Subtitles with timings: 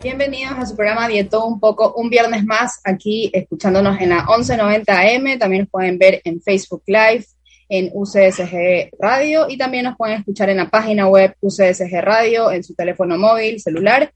[0.00, 4.92] Bienvenidos a su programa Dieto un poco, un viernes más aquí escuchándonos en la 1190
[4.96, 5.38] AM.
[5.40, 7.24] También nos pueden ver en Facebook Live,
[7.68, 12.62] en UCSG Radio y también nos pueden escuchar en la página web UCSG Radio, en
[12.62, 14.12] su teléfono móvil, celular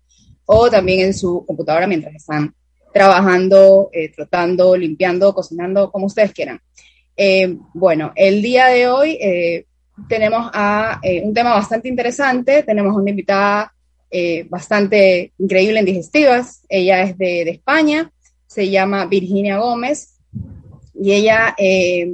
[0.46, 2.54] o también en su computadora mientras están
[2.94, 6.60] trabajando, eh, trotando, limpiando, cocinando, como ustedes quieran.
[7.16, 9.66] Eh, bueno, el día de hoy eh,
[10.08, 12.62] tenemos a un tema bastante interesante.
[12.62, 13.72] Tenemos una invitada
[14.14, 16.66] eh, bastante increíble en digestivas.
[16.68, 18.12] Ella es de, España,
[18.46, 20.18] se llama Virginia Gómez
[20.94, 22.12] y ella eh,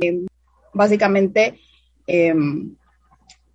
[0.73, 1.59] básicamente,
[2.07, 2.33] eh,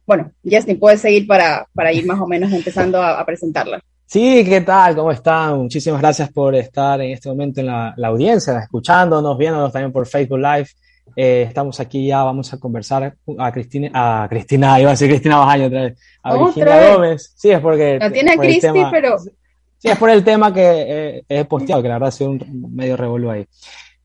[0.06, 3.80] bueno, Justin, puedes seguir para, para, ir más o menos empezando a, presentarla.
[4.06, 4.94] Sí, ¿qué tal?
[4.94, 5.60] ¿Cómo están?
[5.60, 10.06] Muchísimas gracias por estar en este momento en la, la audiencia, escuchándonos, viéndonos también por
[10.06, 10.68] Facebook Live.
[11.16, 15.38] Eh, estamos aquí ya, vamos a conversar a Cristina, a Cristina, iba a decir Cristina
[15.38, 17.34] Bajaño otra vez, a Virginia Gómez.
[17.36, 18.00] Sí, es porque...
[18.00, 19.18] La tiene Cristi, pero...
[19.20, 22.74] Sí, es por el tema que eh, he posteado, que la verdad ha sido un
[22.74, 23.46] medio revuelo ahí.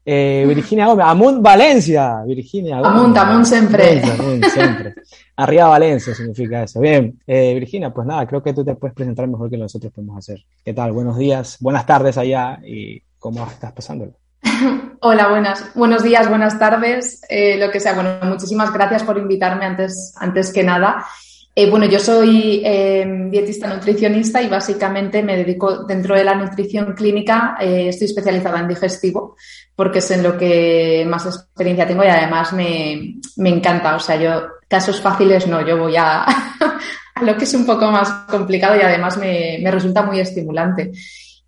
[0.04, 2.98] Eh, Virginia Gómez, Amunt Valencia, Virginia Gómez.
[2.98, 4.02] Amunt, Amunt siempre.
[4.50, 4.94] siempre.
[5.36, 6.80] Arriba Valencia significa eso.
[6.80, 10.40] Bien, Virginia, pues nada, creo que tú te puedes presentar mejor que nosotros podemos hacer.
[10.64, 10.92] ¿Qué tal?
[10.92, 14.12] Buenos días, buenas tardes allá y cómo estás pasándolo.
[15.00, 17.94] Hola, buenas, buenos días, buenas tardes, eh, lo que sea.
[17.94, 21.06] Bueno, muchísimas gracias por invitarme antes, antes que nada.
[21.54, 26.92] Eh, bueno, yo soy eh, dietista nutricionista y básicamente me dedico dentro de la nutrición
[26.94, 29.36] clínica, estoy especializada en digestivo
[29.74, 33.96] porque es en lo que más experiencia tengo y además me, me encanta.
[33.96, 36.22] O sea, yo casos fáciles no, yo voy a,
[37.14, 40.92] a, lo que es un poco más complicado y además me, me resulta muy estimulante.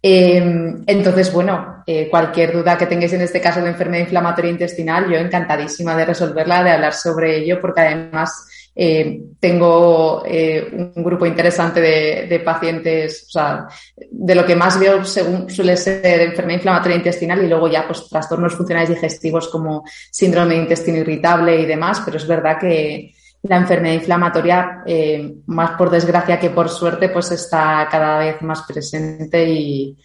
[0.02, 5.10] Em, entonces, bueno, eh, cualquier duda que tengáis en este caso de enfermedad inflamatoria intestinal,
[5.10, 11.26] yo encantadísima de resolverla, de hablar sobre ello, porque además eh, tengo eh, un grupo
[11.26, 13.66] interesante de, pacientes, o sea,
[14.10, 18.08] de lo que más veo según suele ser enfermedad inflamatoria intestinal y luego ya pues
[18.08, 23.12] trastornos funcionales digestivos como síndrome de intestino irritable y demás, pero es verdad que,
[23.42, 28.62] la enfermedad inflamatoria, eh, más por desgracia que por suerte, pues está cada vez más
[28.62, 29.96] presente y,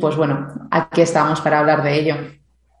[0.00, 2.16] pues bueno, aquí estamos para hablar de ello.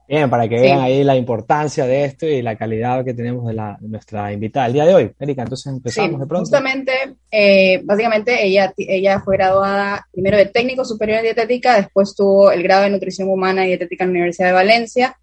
[0.08, 3.54] Bien, para que vean ahí la importancia de esto y la calidad que tenemos de,
[3.54, 5.12] la, nuestra invitada el día de hoy.
[5.18, 6.42] Erika, entonces empezamos de pronto.
[6.42, 6.92] Justamente,
[7.28, 12.62] eh, básicamente ella, ella fue graduada primero de técnico superior en dietética, después tuvo el
[12.62, 15.16] grado de nutrición humana y dietética en la Universidad de Valencia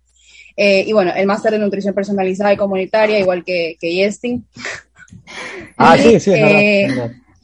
[0.56, 4.46] eh, y bueno, el máster de nutrición personalizada y comunitaria, igual que, que Yestin.
[5.78, 6.88] Ah, sí, sí, eh,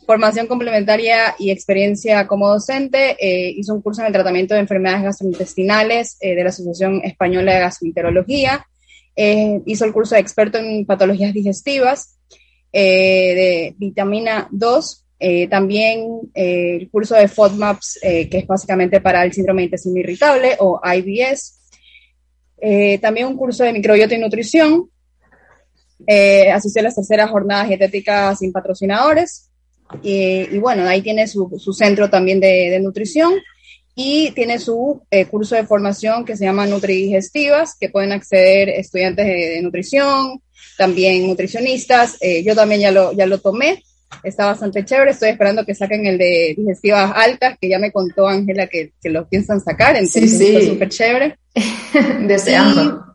[0.06, 3.16] Formación complementaria y experiencia como docente.
[3.20, 7.60] Eh, hizo un curso en el tratamiento de enfermedades gastrointestinales de la Asociación Española de
[7.60, 8.66] Gastroenterología.
[9.16, 12.18] hizo el curso de experto en patologías digestivas
[12.74, 15.06] de vitamina 2
[15.50, 20.82] también el curso de FODMAPs, que es básicamente para el síndrome de intestino irritable o
[20.84, 21.59] IBS,
[22.62, 24.90] eh, también un curso de microbiota y nutrición.
[26.08, 29.50] Eh, a las terceras jornadas dietéticas sin patrocinadores.
[30.04, 33.34] Y, bueno, ahí tiene su, centro también de, nutrición
[33.96, 39.26] y tiene su eh, curso de formación que se llama Nutridigestivas, que pueden acceder estudiantes
[39.26, 40.42] de, nutrición,
[40.78, 42.18] también nutricionistas.
[42.44, 43.84] yo también ya lo, ya lo tomé
[44.24, 45.12] está bastante chévere.
[45.12, 49.10] Estoy esperando que saquen el de digestivas altas, que ya me contó Ángela que, que,
[49.10, 51.38] lo piensan sacar, entonces sí, está súper chévere.
[52.28, 53.06] Deseando.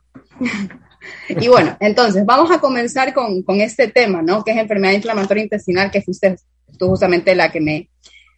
[1.28, 4.42] Y, bueno, entonces vamos a comenzar con, con, este tema, ¿no?
[4.42, 6.36] Que es enfermedad inflamatoria intestinal, que fuiste
[6.78, 7.90] tú justamente la que me,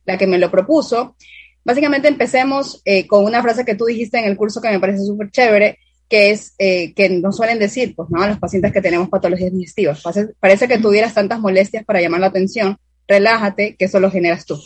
[0.05, 1.17] la que me lo propuso.
[1.65, 5.05] Básicamente empecemos eh, con una frase que tú dijiste en el curso que me parece
[5.05, 5.79] súper chévere,
[6.09, 8.23] que es eh, que nos suelen decir, pues, ¿no?
[8.23, 10.03] A los pacientes que tenemos patologías digestivas.
[10.41, 12.77] Parece, que tuvieras tantas molestias para llamar la atención,
[13.09, 14.61] relájate, que eso lo generas tú,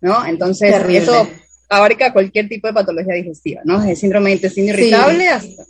[0.00, 0.24] ¿no?
[0.24, 1.28] Entonces, eso
[1.68, 3.80] abarca cualquier tipo de patología digestiva, ¿no?
[3.80, 5.64] Desde síndrome de intestino irritable hasta...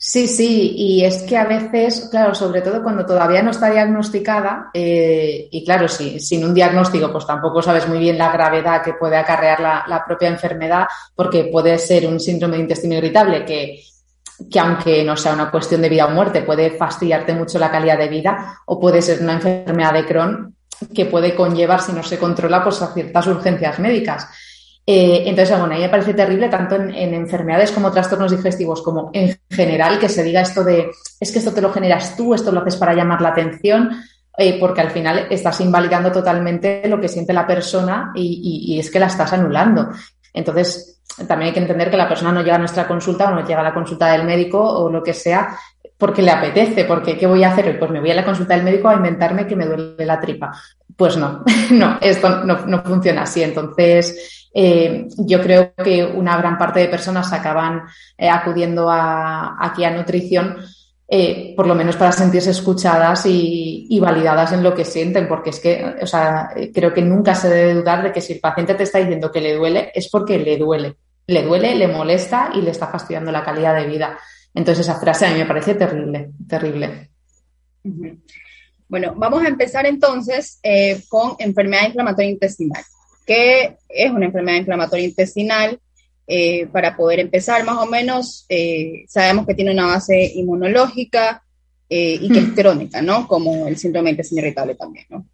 [0.00, 4.70] Sí, sí, y es que a veces, claro, sobre todo cuando todavía no está diagnosticada,
[4.72, 8.92] eh, y claro, sí, sin un diagnóstico, pues tampoco sabes muy bien la gravedad que
[8.92, 10.86] puede acarrear la, la propia enfermedad,
[11.16, 13.82] porque puede ser un síndrome de intestino irritable que
[14.50, 17.98] que aunque no sea una cuestión de vida o muerte, puede fastidiarte mucho la calidad
[17.98, 20.56] de vida o puede ser una enfermedad de Crohn
[20.94, 24.28] que puede conllevar, si no se controla, pues a ciertas urgencias médicas.
[24.86, 29.10] Eh, entonces, bueno, a mí me parece terrible tanto en, enfermedades como trastornos digestivos, como
[29.12, 30.90] en general, que se diga esto de,
[31.20, 33.90] es que esto te lo generas tú, esto lo haces para llamar la atención,
[34.38, 38.90] eh, porque al final estás invalidando totalmente lo que siente la persona y, y es
[38.90, 39.90] que la estás anulando.
[40.32, 43.46] Entonces, también hay que entender que la persona no llega a nuestra consulta o no
[43.46, 45.56] llega a la consulta del médico o lo que sea
[45.96, 47.76] porque le apetece, porque ¿qué voy a hacer?
[47.78, 50.52] Pues me voy a la consulta del médico a inventarme que me duele la tripa.
[50.96, 51.42] Pues no,
[51.72, 53.42] no, esto no, funciona así.
[53.42, 57.82] Entonces, yo creo que una gran parte de personas acaban
[58.16, 60.56] acudiendo aquí a nutrición
[61.10, 65.58] eh, por lo menos para sentirse escuchadas y, validadas en lo que sienten, porque es
[65.58, 68.82] que, o sea, creo que nunca se debe dudar de que si el paciente te
[68.82, 70.96] está diciendo que le duele, es porque le duele.
[71.28, 74.18] Le duele, le molesta y le está fastidiando la calidad de vida.
[74.54, 77.10] Entonces esa frase a mí me parece terrible, terrible.
[78.88, 82.82] Bueno, vamos a empezar entonces eh, con enfermedad inflamatoria intestinal.
[83.26, 85.78] ¿Qué es una enfermedad inflamatoria intestinal?
[86.26, 88.46] Eh, para poder empezar más o menos.
[88.48, 91.42] Eh, sabemos que tiene una base inmunológica
[91.90, 93.26] y que es crónica, ¿no?
[93.26, 95.24] Como el síndrome de intestino irritable también, ¿no?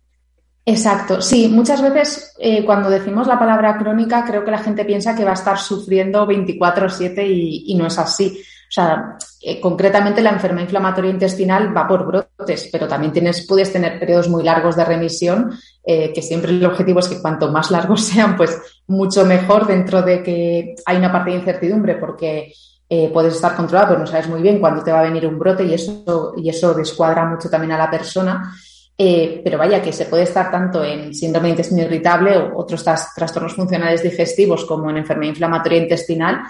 [0.67, 2.35] Exacto, sí, muchas veces
[2.65, 6.27] cuando decimos la palabra crónica creo que la gente piensa que va a estar sufriendo
[6.27, 8.43] 24/7 y, y no es así.
[8.67, 9.17] O sea,
[9.61, 13.13] concretamente la enfermedad inflamatoria intestinal va por brotes, pero también
[13.47, 15.53] puedes tener periodos muy largos de remisión
[15.85, 18.59] eh, que siempre el objetivo es que cuanto más largos sean, pues
[18.89, 22.53] mucho mejor dentro de que hay una parte de incertidumbre porque
[22.89, 25.39] eh, puedes estar controlado, pero no sabes muy bien cuándo te va a venir un
[25.39, 28.53] brote y eso, y eso descuadra mucho también a la persona.
[28.97, 32.85] Eh, pero vaya que se puede estar tanto en síndrome de intestino irritable o otros
[32.85, 36.43] trastornos funcionales digestivos como en enfermedad inflamatoria intestinal,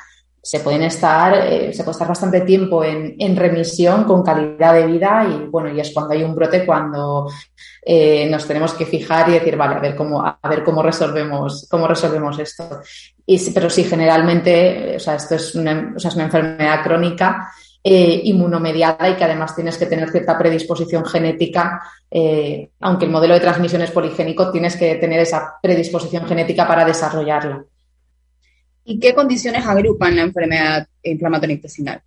[0.43, 1.32] se pueden estar,
[1.73, 5.81] se puede estar bastante tiempo en, en, remisión con calidad de vida y bueno, y
[5.81, 7.31] es cuando hay un brote cuando
[7.87, 11.67] eh, nos tenemos que fijar y decir, vale, a ver cómo, a ver cómo resolvemos,
[11.70, 12.81] cómo resolvemos esto.
[13.26, 17.52] Y, pero sí, generalmente, o sea, esto es una, o sea, es una enfermedad crónica
[17.86, 23.34] eh, inmunomediada y que además tienes que tener cierta predisposición genética, eh, aunque el modelo
[23.34, 27.62] de transmisión es poligénico, tienes que tener esa predisposición genética para desarrollarla.
[28.84, 32.02] ¿Y qué condiciones agrupan la enfermedad inflamatoria intestinal?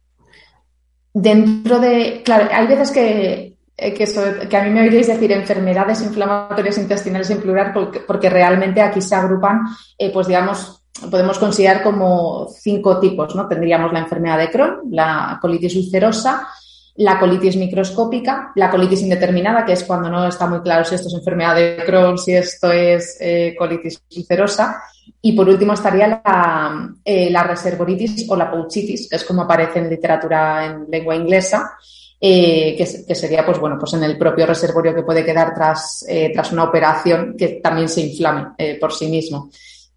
[1.13, 4.05] Dentro de, claro, hay veces que eh, que,
[4.49, 7.71] que, a mí me oiréis decir enfermedades inflamatorias intestinales en plural,
[8.07, 9.61] porque, realmente aquí se agrupan,
[9.99, 10.76] eh, pues digamos,
[11.09, 13.47] podemos considerar como cinco tipos, ¿no?
[13.47, 16.47] Tendríamos la enfermedad de Crohn, la colitis ulcerosa,
[16.95, 21.07] la colitis microscópica, la colitis indeterminada, que es cuando no está muy claro si esto
[21.07, 24.81] es enfermedad de Crohn, si esto es eh, colitis ulcerosa,
[25.21, 29.89] y por último estaría la, la reservoritis o la pouchitis, que es como aparece en
[29.89, 31.77] literatura en lengua inglesa,
[32.19, 36.31] eh, que, sería pues bueno pues en el propio reservorio que puede quedar tras, eh,
[36.33, 39.51] tras una operación que también se inflame eh, por sí mismo.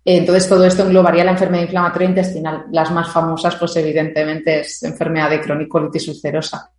[0.05, 2.65] Entonces, todo esto englobaría la enfermedad inflamatoria intestinal.
[2.73, 6.73] Las más famosas, pues evidentemente, es enfermedad de colitis ulcerosa.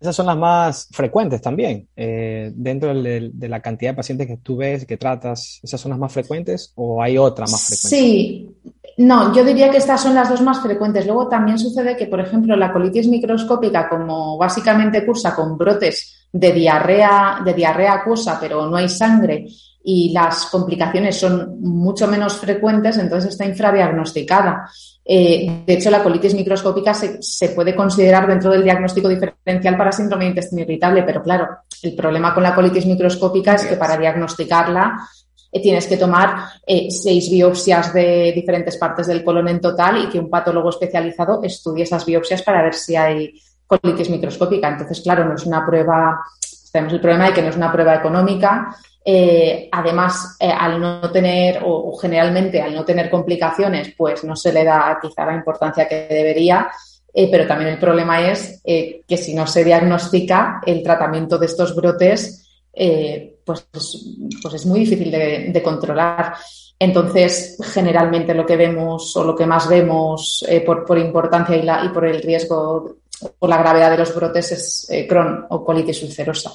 [0.00, 1.88] Esas son las más frecuentes también.
[1.96, 5.98] dentro de, de, la cantidad de pacientes que tú ves, que tratas, ¿esas son las
[5.98, 7.96] más frecuentes o hay otra más frecuente?
[7.96, 8.54] Sí,
[8.98, 11.06] no, yo diría que estas son las dos más frecuentes.
[11.06, 16.52] Luego también sucede que, por ejemplo, la colitis microscópica, como básicamente cursa con brotes de
[16.52, 19.46] diarrea, de diarrea acuosa, pero no hay sangre
[19.86, 24.70] y las complicaciones son mucho menos frecuentes, entonces está infradiagnosticada.
[25.04, 30.24] Eh, de hecho, la colitis microscópica se, puede considerar dentro del diagnóstico diferencial para síndrome
[30.24, 31.48] de intestino irritable, pero claro,
[31.82, 35.06] el problema con la colitis microscópica es que para diagnosticarla
[35.52, 40.08] eh, tienes que tomar eh, seis biopsias de diferentes partes del colon en total y
[40.08, 43.34] que un patólogo especializado estudie esas biopsias para ver si hay
[43.66, 44.70] colitis microscópica.
[44.70, 46.24] Entonces, claro, no es una prueba,
[46.72, 48.74] tenemos el problema de que no es una prueba económica.
[49.04, 54.64] Eh, además, al no tener, o, generalmente al no tener complicaciones, pues no se le
[54.64, 56.68] da quizá la importancia que debería.
[57.12, 62.44] pero también el problema es que si no se diagnostica, el tratamiento de estos brotes
[62.74, 66.34] eh, pues, pues, es muy difícil de, controlar.
[66.78, 71.88] Entonces, generalmente lo que vemos o lo que más vemos eh, por, importancia y, y,
[71.90, 72.96] por el riesgo
[73.38, 76.52] o la gravedad de los brotes es eh, Crohn o colitis ulcerosa.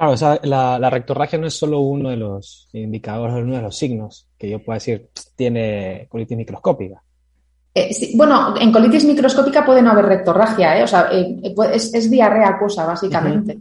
[0.00, 3.60] Claro, o sea, la, la, rectorragia no es solo uno de los indicadores, uno de
[3.60, 7.02] los signos que yo puedo decir tiene colitis microscópica.
[8.14, 11.10] bueno, en colitis microscópica puede no haber rectorragia, o sea,
[11.74, 13.58] es, es, diarrea acuosa, básicamente.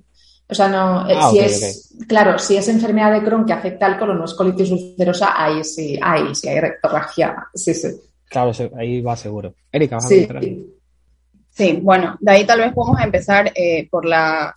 [0.48, 3.88] O sea, no, eh, ah, si es, claro, si es enfermedad de Crohn que afecta
[3.88, 7.90] al colon, no es colitis ulcerosa, ahí sí, ahí sí hay rectorragia, sí, sí.
[8.30, 9.56] Claro, ahí va seguro.
[9.70, 10.26] Erika, ¿vas sí.
[10.34, 10.40] a
[11.50, 14.56] Sí, bueno, de ahí tal vez podemos empezar eh, por la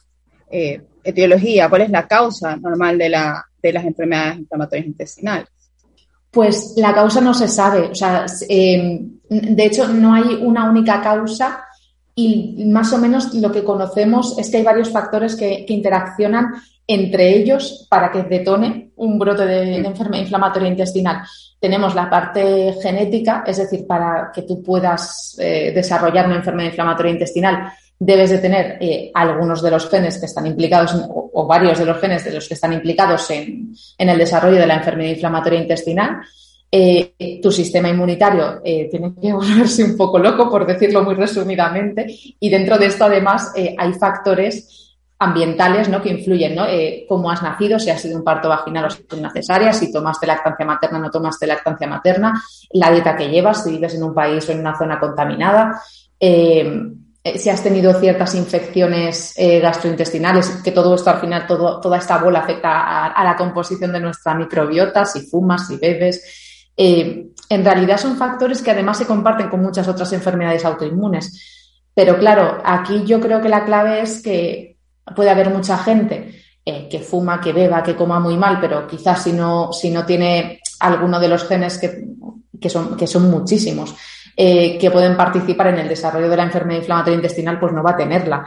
[0.48, 1.68] eh, etiología.
[1.68, 5.48] ¿Cuál es la causa normal de, la, de las enfermedades inflamatorias intestinales?
[6.30, 7.90] Pues la causa no se sabe.
[7.90, 11.64] O sea, de hecho, no hay una única causa
[12.14, 16.54] y más o menos lo que conocemos es que hay varios factores que, interaccionan
[16.86, 21.22] entre ellos para que detone un brote de, enfermedad inflamatoria intestinal.
[21.58, 27.12] Tenemos la parte genética, es decir, para que tú puedas eh, desarrollar una enfermedad inflamatoria
[27.12, 27.72] intestinal,
[28.04, 31.98] debes de tener eh, algunos de los genes que están implicados, o, varios de los
[31.98, 36.20] genes de los que están implicados en, en el desarrollo de la enfermedad inflamatoria intestinal.
[36.72, 42.06] eh, tu sistema inmunitario eh, tiene que volverse un poco loco, por decirlo muy resumidamente,
[42.40, 46.02] y dentro de esto además hay factores ambientales ¿no?
[46.02, 46.64] que influyen, ¿no?
[47.08, 50.26] cómo has nacido, si has sido un parto vaginal o si una cesárea, si tomaste
[50.26, 52.42] lactancia materna o no tomaste lactancia materna,
[52.72, 55.80] la dieta que llevas, si vives en un país o en una zona contaminada,
[57.24, 62.40] si has tenido ciertas infecciones gastrointestinales, que todo esto al final, todo, toda esta bola
[62.40, 66.22] afecta a, la composición de nuestra microbiota, si fumas, si bebes,
[66.76, 71.88] eh, en realidad son factores que además se comparten con muchas otras enfermedades autoinmunes.
[71.94, 74.78] Pero claro, aquí yo creo que la clave es que
[75.14, 79.22] puede haber mucha gente eh, que fuma, que beba, que coma muy mal, pero quizás
[79.22, 83.94] si no, si no tiene alguno de los genes que, son, que son muchísimos,
[84.36, 87.92] eh, que pueden participar en el desarrollo de la enfermedad inflamatoria intestinal, pues no va
[87.92, 88.46] a tenerla.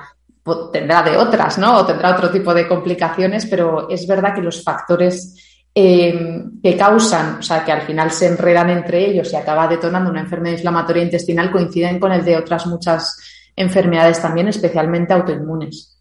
[0.72, 1.78] Tendrá de otras, ¿no?
[1.78, 5.46] O tendrá otro tipo de complicaciones, pero es verdad que los factores
[5.78, 10.10] Em, que causan, o sea, que al final se enredan entre ellos y acaba detonando
[10.10, 13.18] una enfermedad inflamatoria intestinal, coinciden con el de otras muchas
[13.58, 16.00] enfermedades también, especialmente autoinmunes.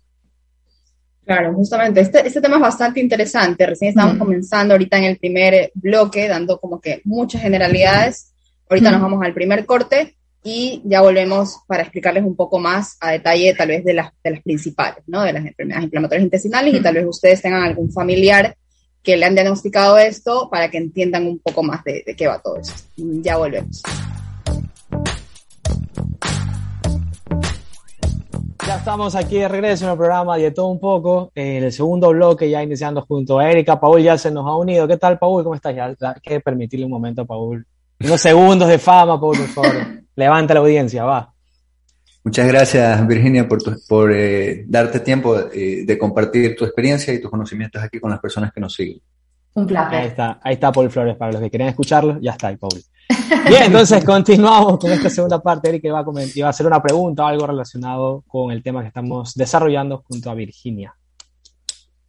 [1.24, 2.02] Claro, justamente.
[2.02, 3.66] Este, este tema es bastante interesante.
[3.66, 8.32] Recién estamos comenzando ahorita en el primer bloque, dando como que muchas generalidades.
[8.68, 13.12] Ahorita nos vamos al primer corte y ya volvemos para explicarles un poco más a
[13.12, 15.22] detalle, tal vez de las, de las principales, ¿no?
[15.22, 18.56] De las enfermedades inflamatorias intestinales y tal vez ustedes tengan algún familiar
[19.02, 22.56] que le han diagnosticado esto para que entiendan un poco más de, qué va todo
[22.56, 22.72] eso.
[22.96, 23.82] Ya volvemos.
[28.66, 32.08] Ya estamos aquí de regreso en el programa de todo un poco, en el segundo
[32.10, 33.78] bloque ya iniciando junto a Erika.
[33.78, 34.88] Paul ya se nos ha unido.
[34.88, 35.42] ¿Qué tal, Paul?
[35.42, 35.76] ¿Cómo estás?
[35.76, 37.66] Ya hay que permitirle un momento a Paul.
[38.00, 39.86] Unos segundos de fama, Paul, por favor.
[40.16, 41.32] Levanta la audiencia, va.
[42.24, 47.30] Muchas gracias, Virginia, por, por eh, darte tiempo eh, de compartir tu experiencia y tus
[47.30, 49.00] conocimientos aquí con las personas que nos siguen.
[49.52, 49.98] Un placer.
[49.98, 52.80] Ahí está, ahí está Paul Flores, para los que quieran escucharlo, ya está ahí, Paul.
[53.46, 55.68] Bien, entonces continuamos con esta segunda parte.
[55.68, 58.88] Eric va a, va a hacer una pregunta o algo relacionado con el tema que
[58.88, 60.94] estamos desarrollando junto a Virginia.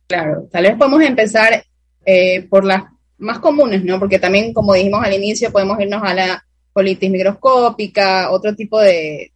[0.07, 1.63] Claro, tal vez podemos empezar
[2.05, 2.83] eh, por las
[3.17, 3.99] más comunes, ¿no?
[3.99, 9.31] Porque también, como dijimos al inicio, podemos irnos a la colitis microscópica, otro tipo de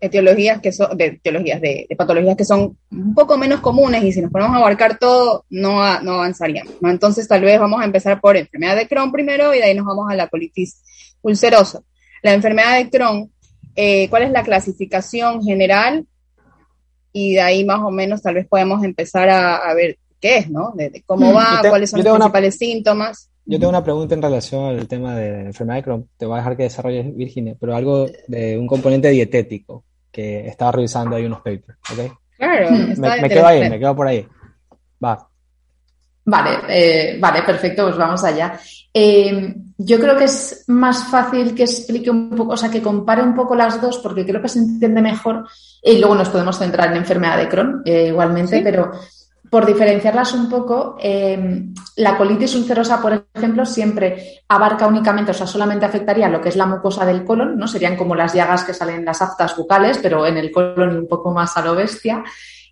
[0.00, 4.30] etiologías que son, de de, patologías que son un poco menos comunes y si nos
[4.30, 6.74] ponemos a abarcar todo, no, no avanzaríamos.
[6.80, 6.90] ¿no?
[6.90, 9.86] Entonces, tal vez vamos a empezar por enfermedad de Crohn primero y de ahí nos
[9.86, 10.82] vamos a la colitis
[11.22, 11.80] ulcerosa.
[12.22, 13.32] La enfermedad de Crohn,
[13.76, 16.06] eh, ¿cuál es la clasificación general?
[17.12, 20.72] Y de ahí más o menos tal vez podemos empezar a, ver qué es, ¿no?
[20.74, 23.30] De, cómo mm, va, cuáles son los principales síntomas.
[23.44, 26.08] Yo tengo una pregunta en relación al tema de la enfermedad de Crohn.
[26.16, 30.72] Te voy a dejar que desarrolles, Virginia, pero algo de un componente dietético que estaba
[30.72, 32.12] revisando ahí unos papers, ¿ok?
[32.36, 34.26] Claro, me, me quedo ahí, me quedo por ahí.
[35.02, 35.28] Va.
[36.30, 38.60] Vale, eh, vale, perfecto, pues vamos allá.
[38.92, 43.22] Eh, yo creo que es más fácil que explique un poco, o sea, que compare
[43.22, 45.48] un poco las dos, porque creo que se entiende mejor.
[45.82, 48.90] Y luego nos podemos centrar en enfermedad de Crohn, eh, igualmente, pero
[49.50, 55.46] por diferenciarlas un poco, em, la colitis ulcerosa, por ejemplo, siempre abarca únicamente, o sea,
[55.46, 57.66] solamente afectaría lo que es la mucosa del colon, ¿no?
[57.66, 61.08] Serían como las llagas que salen en las aftas bucales, pero en el colon un
[61.08, 62.22] poco más a lo bestia.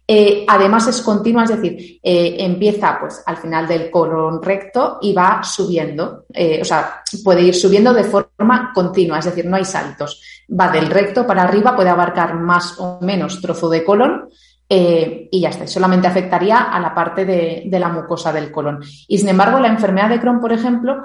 [0.08, 5.12] Eh, además es continua, es decir, eh, empieza pues al final del colon recto y
[5.12, 9.64] va subiendo, eh, o sea, puede ir subiendo de forma continua, es decir, no hay
[9.64, 10.22] saltos.
[10.48, 14.28] Va del recto para arriba, puede abarcar más o menos trozo de colon,
[14.68, 18.82] eh, y ya está, solamente afectaría a la parte de, la mucosa del colon.
[19.06, 21.02] Y sin embargo, la enfermedad de Crohn, por ejemplo,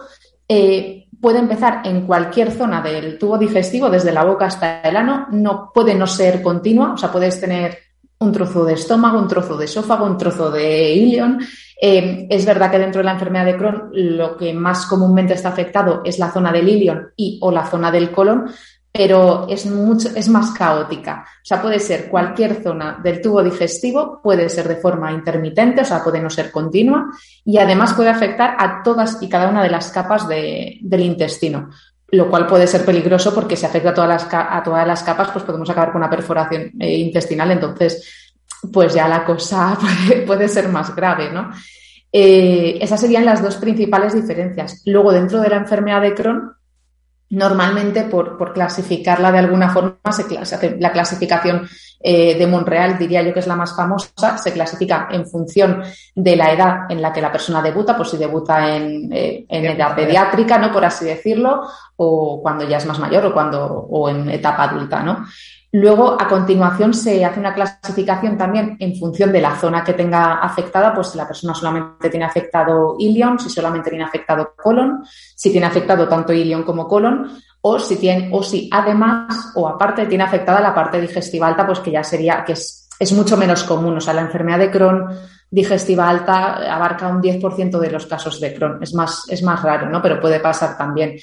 [0.47, 5.27] eh, puede empezar en cualquier zona del tubo digestivo, desde la boca hasta el ano,
[5.31, 7.77] no puede no ser continua, o sea, puedes tener
[8.19, 11.39] un trozo de estómago, un trozo de esófago, un trozo de ilion.
[11.79, 15.49] Eh, es verdad que dentro de la enfermedad de Crohn lo que más comúnmente está
[15.49, 18.45] afectado es la zona del ilion y o la zona del colon,
[18.91, 21.25] pero es, mucho, es más caótica.
[21.25, 25.85] O sea, puede ser cualquier zona del tubo digestivo, puede ser de forma intermitente, o
[25.85, 27.09] sea, puede no ser continua,
[27.45, 31.69] y además puede afectar a todas y cada una de las capas del intestino,
[32.09, 35.29] lo cual puede ser peligroso porque si afecta a todas las, a todas las capas,
[35.31, 38.35] pues podemos acabar con una perforación eh, intestinal, entonces,
[38.73, 39.77] pues ya la cosa
[40.27, 41.49] puede, ser más grave, ¿no?
[42.11, 44.81] Eh, esas serían las dos principales diferencias.
[44.85, 46.51] Luego, dentro de la enfermedad de Crohn,
[47.31, 51.67] Normalmente, por, por, clasificarla de alguna forma, se, hace la clasificación
[52.01, 55.81] eh, de Monreal, diría yo que es la más famosa, se clasifica en función
[56.13, 59.65] de la edad en la que la persona debuta, pues si debuta en, eh, en
[59.65, 60.73] edad pediátrica, ¿no?
[60.73, 61.61] Por así decirlo,
[61.95, 65.25] o cuando ya es más mayor o cuando, o en etapa adulta, ¿no?
[65.73, 70.39] Luego, a continuación, se hace una clasificación también en función de la zona que tenga
[70.39, 75.49] afectada, pues si la persona solamente tiene afectado ilion, si solamente tiene afectado colon, si
[75.49, 80.25] tiene afectado tanto ilion como colon, o si tiene, o si además o aparte tiene
[80.25, 83.95] afectada la parte digestiva alta, pues que ya sería, que es, mucho menos común.
[83.95, 85.05] O sea, la enfermedad de Crohn
[85.49, 88.83] digestiva alta abarca un 10% de los casos de Crohn.
[88.83, 90.01] Es más, es más raro, ¿no?
[90.01, 91.15] Pero puede pasar también.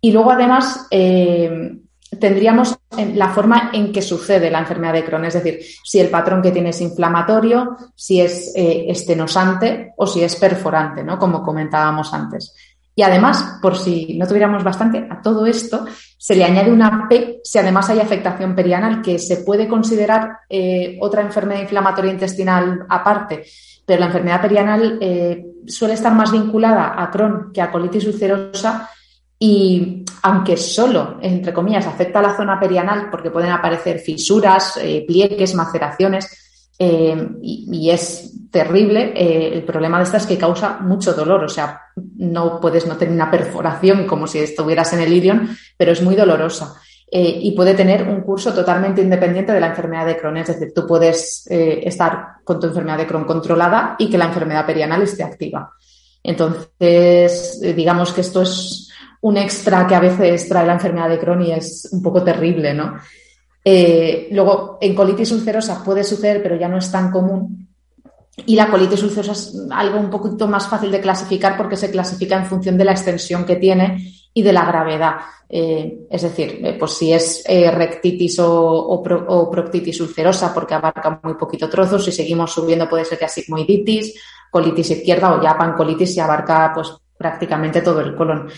[0.00, 1.78] Y luego, además, eh,
[2.18, 2.76] tendríamos
[3.14, 6.50] la forma en que sucede la enfermedad de Crohn, es decir, si el patrón que
[6.50, 11.18] tiene es inflamatorio, si es eh, estenosante o si es perforante, ¿no?
[11.18, 12.54] Como comentábamos antes.
[12.94, 15.86] Y además, por si no tuviéramos bastante, a todo esto
[16.18, 20.98] se le añade una P si además hay afectación perianal, que se puede considerar eh,
[21.00, 23.44] otra enfermedad inflamatoria intestinal aparte,
[23.86, 28.90] pero la enfermedad perianal eh, suele estar más vinculada a Crohn que a colitis ulcerosa
[29.44, 35.04] y aunque solo, entre comillas, afecta a la zona perianal porque pueden aparecer fisuras, eh,
[35.04, 41.12] pliegues, maceraciones, eh, y, es terrible, eh, el problema de esta es que causa mucho
[41.12, 41.42] dolor.
[41.42, 41.80] O sea,
[42.18, 46.14] no puedes no tener una perforación como si estuvieras en el ilion, pero es muy
[46.14, 46.76] dolorosa.
[47.14, 50.38] y puede tener un curso totalmente independiente de la enfermedad de Crohn.
[50.38, 54.64] Es decir, tú puedes estar con tu enfermedad de Crohn controlada y que la enfermedad
[54.64, 55.72] perianal esté activa.
[56.22, 58.91] Entonces, digamos que esto es
[59.22, 62.74] un extra que a veces trae la enfermedad de Crohn y es un poco terrible,
[62.74, 62.96] ¿no?
[63.64, 67.68] Eh, luego, en colitis ulcerosa puede suceder, pero ya no es tan común.
[68.46, 72.36] Y la colitis ulcerosa es algo un poquito más fácil de clasificar porque se clasifica
[72.36, 75.14] en función de la extensión que tiene y de la gravedad.
[75.48, 79.00] Eh, es decir, eh, pues si es rectitis o,
[79.52, 84.14] proctitis ulcerosa porque abarca muy poquito trozo, si seguimos subiendo puede ser ya sigmoiditis,
[84.50, 88.48] colitis izquierda o ya pancolitis y abarca pues prácticamente todo el colon.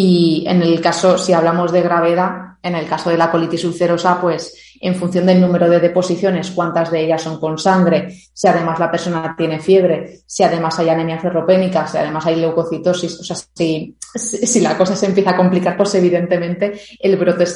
[0.00, 2.30] Y en el caso, si hablamos de gravedad,
[2.62, 6.92] en el caso de la colitis ulcerosa, pues en función del número de deposiciones, cuántas
[6.92, 11.18] de ellas son con sangre, si además la persona tiene fiebre, si además hay anemia
[11.18, 15.76] ferropénica, si además hay leucocitosis, o sea, si, si la cosa se empieza a complicar,
[15.76, 17.46] pues evidentemente el brote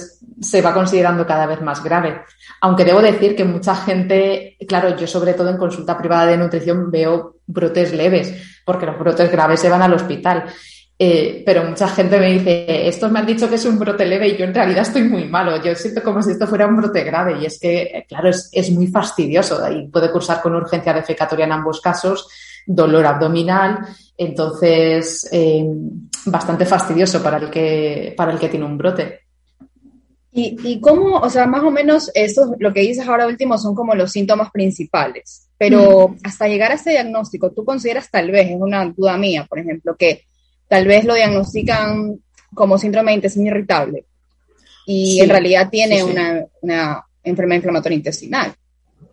[0.40, 2.22] se va considerando cada vez más grave.
[2.62, 6.90] Aunque debo decir que mucha gente, claro, yo sobre todo en consulta privada de nutrición
[6.90, 10.46] veo brotes leves, porque los brotes graves se van al hospital.
[11.04, 14.28] Eh, pero mucha gente me dice, estos me han dicho que es un brote leve
[14.28, 15.60] y yo en realidad estoy muy malo.
[15.60, 18.86] Yo siento como si esto fuera un brote grave y es que, claro, es, muy
[18.86, 22.28] fastidioso y puede cursar con urgencia defecatoria en ambos casos,
[22.64, 23.80] dolor abdominal,
[24.16, 25.66] entonces eh,
[26.26, 29.22] bastante fastidioso para el que, para el que tiene un brote.
[30.30, 33.74] ¿Y, ¿Y, cómo, o sea, más o menos, esto, lo que dices ahora último son
[33.74, 36.18] como los síntomas principales, pero mm.
[36.22, 39.96] hasta llegar a ese diagnóstico, tú consideras tal vez, es una duda mía, por ejemplo,
[39.98, 40.26] que
[40.72, 42.18] tal vez lo diagnostican
[42.54, 44.06] como síndrome de intestino irritable
[44.87, 48.54] y en realidad tiene Una, enfermedad inflamatoria intestinal.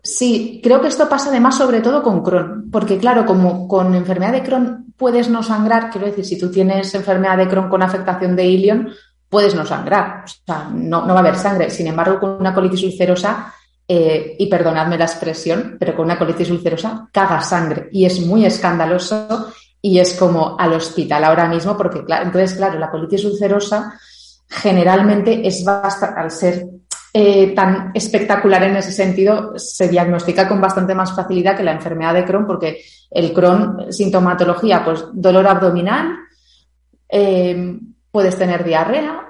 [0.02, 4.32] Sí, creo que esto pasa además sobre todo con Crohn, porque claro, como con enfermedad
[4.32, 8.34] de Crohn puedes no sangrar, quiero decir, si tú tienes enfermedad de Crohn con afectación
[8.34, 8.88] de ilion,
[9.28, 11.68] puedes no sangrar, o sea, no, va a haber sangre.
[11.68, 13.52] Sin embargo, con una colitis ulcerosa,
[13.86, 18.46] eh, y perdonadme la expresión, pero con una colitis ulcerosa caga sangre y es muy
[18.46, 23.98] escandaloso y es como al hospital ahora mismo, porque claro, entonces, claro, la colitis ulcerosa
[24.48, 26.66] generalmente es bastante, al ser
[27.12, 32.14] eh, tan espectacular en ese sentido, se diagnostica con bastante más facilidad que la enfermedad
[32.14, 36.16] de Crohn, porque el Crohn, sintomatología, pues dolor abdominal,
[37.08, 37.78] eh,
[38.10, 39.26] puedes tener diarrea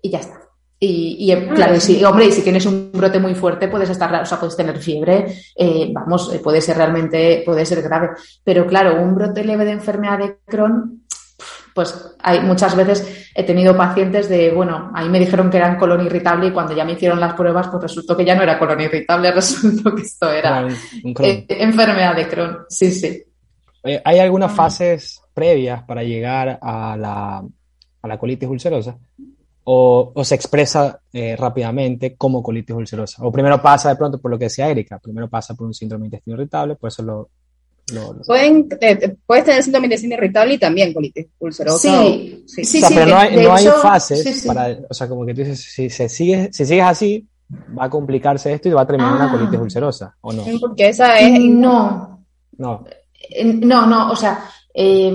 [0.00, 0.43] y ya está.
[0.86, 4.26] Y, ah, claro, si, hombre, y si tienes un brote muy fuerte, puedes estar, o
[4.26, 8.10] sea, puedes tener fiebre, eh, vamos, eh, puede ser realmente, puede ser grave.
[8.42, 11.04] Pero claro, un brote leve de enfermedad de Crohn,
[11.74, 16.04] pues hay muchas veces he tenido pacientes de, bueno, ahí me dijeron que eran colon
[16.04, 18.80] irritable y cuando ya me hicieron las pruebas, pues resultó que ya no era colon
[18.80, 22.58] irritable, resultó que esto era eh, enfermedad de Crohn.
[22.68, 23.22] Sí, sí.
[24.04, 27.44] ¿Hay algunas fases previas para llegar a la,
[28.02, 28.96] a la colitis ulcerosa?
[29.64, 33.24] O, se expresa eh, rápidamente como colitis ulcerosa.
[33.24, 36.02] O primero pasa de pronto por lo que decía Erika, primero pasa por un síndrome
[36.02, 37.30] de intestino irritable, por eso lo...
[38.26, 41.78] Pueden, eh, puedes tener síndrome de intestino irritable y también colitis ulcerosa.
[41.78, 45.40] Sí, sí, sí, pero no hay, no hay fases para, o sea, como que tú
[45.40, 47.28] dices, si, se sigue, si sigues así,
[47.78, 49.32] va a complicarse esto y va a terminar una ah.
[49.32, 50.44] colitis ulcerosa, ¿o no?
[50.60, 51.38] Porque esa es...
[51.40, 52.24] No.
[52.56, 52.84] No.
[53.44, 55.14] No, no, o sea, eh,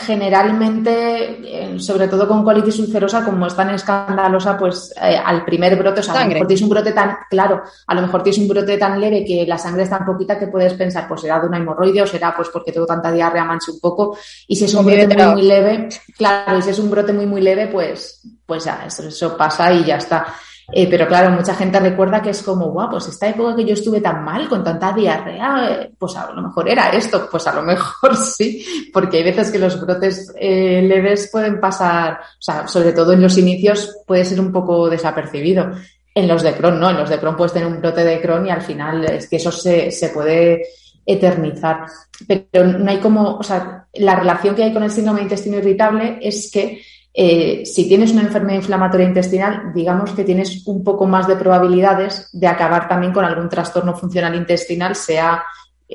[0.00, 5.76] generalmente, eh, sobre todo con colitis ulcerosa, como es tan escandalosa, pues eh, al primer
[5.76, 8.40] brote, o sea, a lo mejor tienes un brote tan, claro, a lo mejor tienes
[8.40, 11.40] un brote tan leve que la sangre es tan poquita que puedes pensar, pues será
[11.40, 14.16] de una hemorroide o será pues porque tengo tanta diarrea, manche un poco.
[14.48, 17.26] Y si es un brote muy, muy leve, claro, y si es un brote muy,
[17.26, 20.26] muy leve, pues, pues ya, eso, eso pasa y ya está.
[20.72, 23.74] Eh, pero claro, mucha gente recuerda que es como, guau, pues esta época que yo
[23.74, 27.54] estuve tan mal, con tanta diarrea, eh, pues a lo mejor era esto, pues a
[27.54, 32.68] lo mejor sí, porque hay veces que los brotes eh, leves pueden pasar, o sea,
[32.68, 35.70] sobre todo en los inicios puede ser un poco desapercibido.
[36.12, 38.46] En los de Crohn, no, en los de Crohn puedes tener un brote de Crohn
[38.46, 40.62] y al final es que eso se, se puede
[41.06, 41.86] eternizar.
[42.26, 45.58] Pero no hay como, o sea, la relación que hay con el síndrome de intestino
[45.58, 46.80] irritable es que
[47.12, 52.30] eh, si tienes una enfermedad inflamatoria intestinal, digamos que tienes un poco más de probabilidades
[52.32, 55.42] de acabar también con algún trastorno funcional intestinal, sea,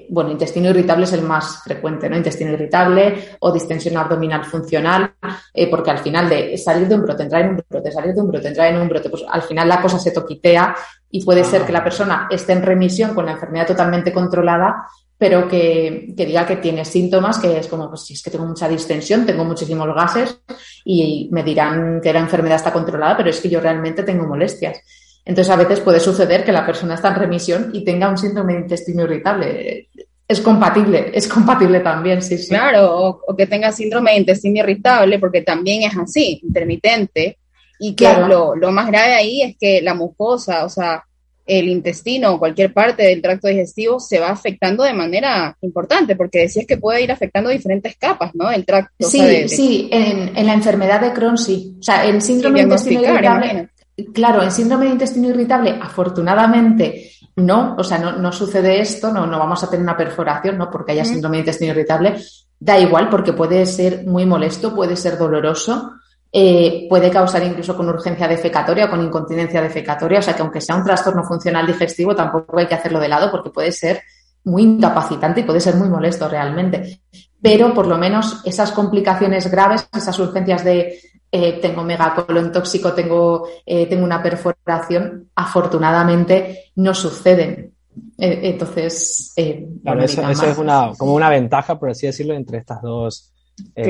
[0.09, 2.17] bueno, intestino irritable es el más frecuente, ¿no?
[2.17, 5.13] Intestino irritable o distensión abdominal funcional,
[5.53, 8.21] eh, porque al final de salir de un brote, entrar en un brote, salir de
[8.21, 10.75] un brote, entrar en un brote, pues al final la cosa se toquitea
[11.09, 14.85] y puede ser que la persona esté en remisión con la enfermedad totalmente controlada,
[15.17, 18.67] pero que, diga que tiene síntomas, que es como, pues si es que tengo mucha
[18.67, 20.41] distensión, tengo muchísimos gases
[20.83, 24.81] y me dirán que la enfermedad está controlada, pero es que yo realmente tengo molestias.
[25.23, 28.53] Entonces, a veces puede suceder que la persona está en remisión y tenga un síndrome
[28.53, 29.89] de intestino irritable.
[30.27, 32.49] Es compatible, es compatible también, sí, sí.
[32.49, 37.39] Claro, o, que tenga síndrome de intestino irritable, porque también es así, intermitente.
[37.79, 41.03] Y que lo, lo más grave ahí es que la mucosa, o sea,
[41.45, 46.39] el intestino o cualquier parte del tracto digestivo se va afectando de manera importante, porque
[46.39, 48.49] decías que puede ir afectando diferentes capas, ¿no?
[48.49, 49.07] El tracto.
[49.07, 51.75] Sí, sí, en, la enfermedad de Crohn sí.
[51.79, 53.69] O sea, en síndrome de intestino irritable.
[54.13, 59.39] Claro, en síndrome de intestino irritable, afortunadamente, no, o sea, no, sucede esto, no, no
[59.39, 60.69] vamos a tener una perforación, ¿no?
[60.69, 62.15] Porque haya síndrome de intestino irritable.
[62.59, 65.91] Da igual, porque puede ser muy molesto, puede ser doloroso
[66.37, 70.19] eh, puede causar incluso con urgencia defecatoria o con incontinencia defecatoria.
[70.19, 73.31] O sea que aunque sea un trastorno funcional digestivo, tampoco hay que hacerlo de lado
[73.31, 74.01] porque puede ser
[74.43, 76.99] muy incapacitante y puede ser muy molesto realmente.
[77.41, 80.99] Pero por lo menos esas complicaciones graves, esas urgencias de
[81.31, 87.71] eh, tengo megacolon tóxico, tengo, eh, tengo una perforación, afortunadamente no suceden.
[88.17, 89.33] entonces,
[89.81, 93.34] claro, eso, es una, como una ventaja, por así decirlo, entre estas dos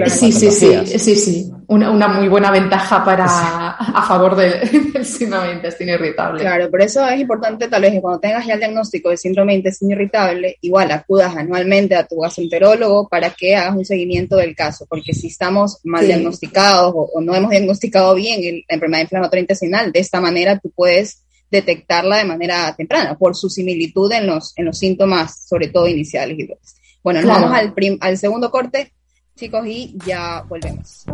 [0.08, 1.52] sí, sí, sí, sí, sí.
[1.68, 3.26] Una, una, muy buena ventaja para
[3.72, 6.42] a favor del síndrome de intestino irritable.
[6.42, 9.54] Claro, por eso es importante tal vez que cuando tengas ya el diagnóstico de síndrome
[9.54, 14.56] de intestino irritable, igual acudas anualmente a tu gastroenterólogo para que hagas un seguimiento del
[14.56, 19.92] caso, porque si estamos mal diagnosticados o, no hemos diagnosticado bien la enfermedad inflamatoria intestinal,
[19.92, 24.66] de esta manera tú puedes detectarla de manera temprana por su similitud en los, en
[24.66, 26.38] los síntomas, sobre todo iniciales.
[27.04, 28.92] Bueno, nos vamos al, al segundo corte
[29.36, 31.06] chicos, y ya volvemos.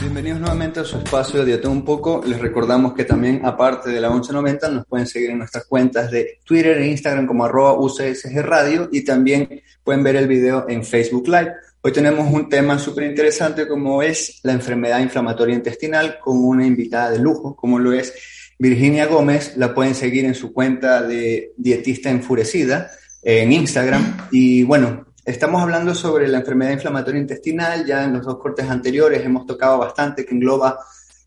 [0.00, 2.22] Bienvenidos nuevamente a su espacio de Un Poco.
[2.26, 6.40] Les recordamos que también, aparte de la 1190, nos pueden seguir en nuestras cuentas de
[6.44, 11.26] Twitter e Instagram como arroba UCSG Radio y también pueden ver el video en Facebook
[11.26, 11.52] Live.
[11.80, 17.10] Hoy tenemos un tema súper interesante como es la enfermedad inflamatoria intestinal con una invitada
[17.10, 18.12] de lujo, como lo es
[18.58, 19.56] Virginia Gómez.
[19.56, 22.90] La pueden seguir en su cuenta de Dietista Enfurecida
[23.24, 24.28] en Instagram.
[24.30, 27.86] Y bueno, estamos hablando sobre la enfermedad inflamatoria intestinal.
[27.86, 30.78] Ya en los dos cortes anteriores hemos tocado bastante que engloba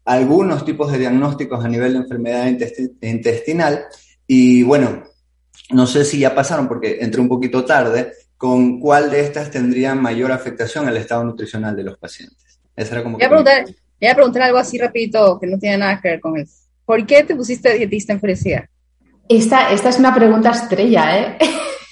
[0.06, 2.48] algunos tipos de diagnósticos a nivel de enfermedad
[3.02, 3.86] intestinal.
[4.26, 5.04] Y bueno,
[5.72, 9.96] no sé si ya pasaron porque entré un poquito tarde, con cuál de estas tendría
[9.96, 12.60] mayor afectación al estado nutricional de los pacientes.
[12.76, 13.66] Esa era como voy, a preguntar,
[14.00, 16.54] voy a preguntar algo así rapidito que no tiene nada que ver con eso.
[16.86, 18.70] ¿Por qué te pusiste dietista enfurecida?
[19.28, 21.38] Esta, esta es una pregunta estrella, ¿eh?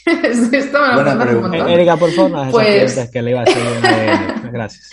[0.52, 3.10] Esto me lo Erika, por favor, pues...
[3.12, 3.63] que le iba a decir.
[4.52, 4.89] Gracias.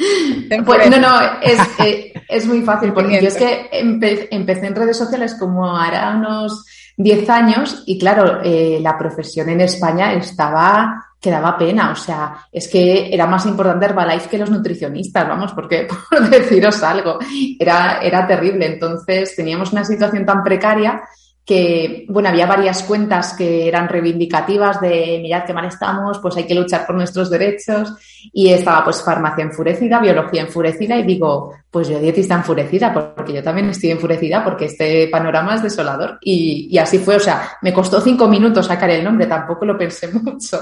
[0.64, 4.96] Pues, no, no, es, eh, es muy fácil, porque yo es que empecé en redes
[4.96, 6.64] sociales como hará unos
[6.96, 12.48] 10 años y claro, eh, la profesión en España estaba que daba pena, o sea,
[12.51, 17.18] es que era más importante Herbalife que los nutricionistas, vamos, porque por deciros algo,
[17.61, 18.66] era, era terrible.
[18.66, 21.01] Entonces teníamos una situación tan precaria
[21.44, 26.44] que, bueno, había varias cuentas que eran reivindicativas de mirad qué mal estamos, pues hay
[26.44, 27.94] que luchar por nuestros derechos.
[28.33, 33.42] Y estaba pues farmacia enfurecida, biología enfurecida y digo, pues yo dietista enfurecida, porque yo
[33.42, 36.18] también estoy enfurecida porque este panorama es desolador.
[36.20, 39.76] Y, y así fue, o sea, me costó cinco minutos sacar el nombre, tampoco lo
[39.76, 40.59] pensé mucho.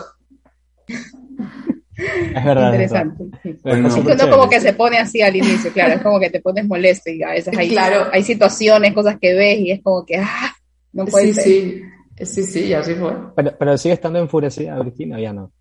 [2.00, 2.72] Es verdad.
[2.72, 3.24] Interesante.
[3.44, 7.10] es como que se pone así al inicio, claro, es como que te pones molesto
[7.10, 8.08] y a veces hay, claro.
[8.12, 10.54] hay situaciones, cosas que ves y es como que, ah,
[10.92, 11.82] no puede sí,
[12.16, 13.12] Sí, sí, sí, así fue.
[13.34, 15.52] Pero, pero sigue estando enfurecida Virginia, ya no.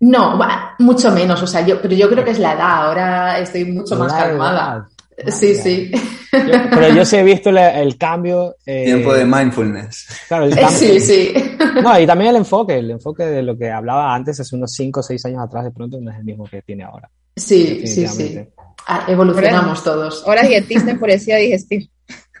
[0.00, 0.38] No,
[0.78, 3.96] mucho menos, o sea, yo, pero yo creo que es la edad, ahora estoy mucho
[3.96, 4.88] más calmada.
[5.28, 5.90] sí, sí.
[6.30, 8.56] pero yo sí he visto el cambio.
[8.64, 10.06] Eh, Tiempo de mindfulness.
[10.26, 11.34] Claro, el cambio, sí, sí.
[11.82, 15.00] No, y también el enfoque, el enfoque de lo que hablaba antes, hace unos 5
[15.00, 17.10] o 6 años atrás, de pronto no es el mismo que tiene ahora.
[17.36, 18.40] Sí, sí, sí.
[18.86, 20.24] Ah, evolucionamos todos.
[20.26, 21.84] Ahora dietista enfurecida digestiva.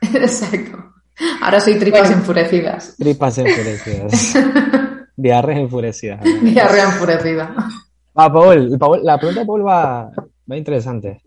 [0.14, 0.94] Exacto.
[1.40, 2.96] Ahora soy tripas enfurecidas.
[2.96, 4.34] Tripas enfurecidas.
[5.16, 6.20] Diarrea enfurecida.
[6.42, 7.54] Diarrea enfurecida.
[8.14, 10.10] Ah, Paul, la pregunta de Paul va,
[10.50, 11.22] va interesante.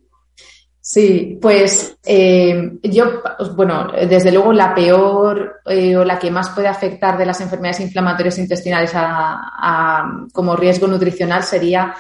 [0.86, 3.22] Sí, pues eh, yo,
[3.56, 7.80] bueno, desde luego la peor eh, o la que más puede afectar de las enfermedades
[7.80, 10.04] inflamatorias intestinales a,
[10.34, 11.96] como riesgo nutricional sería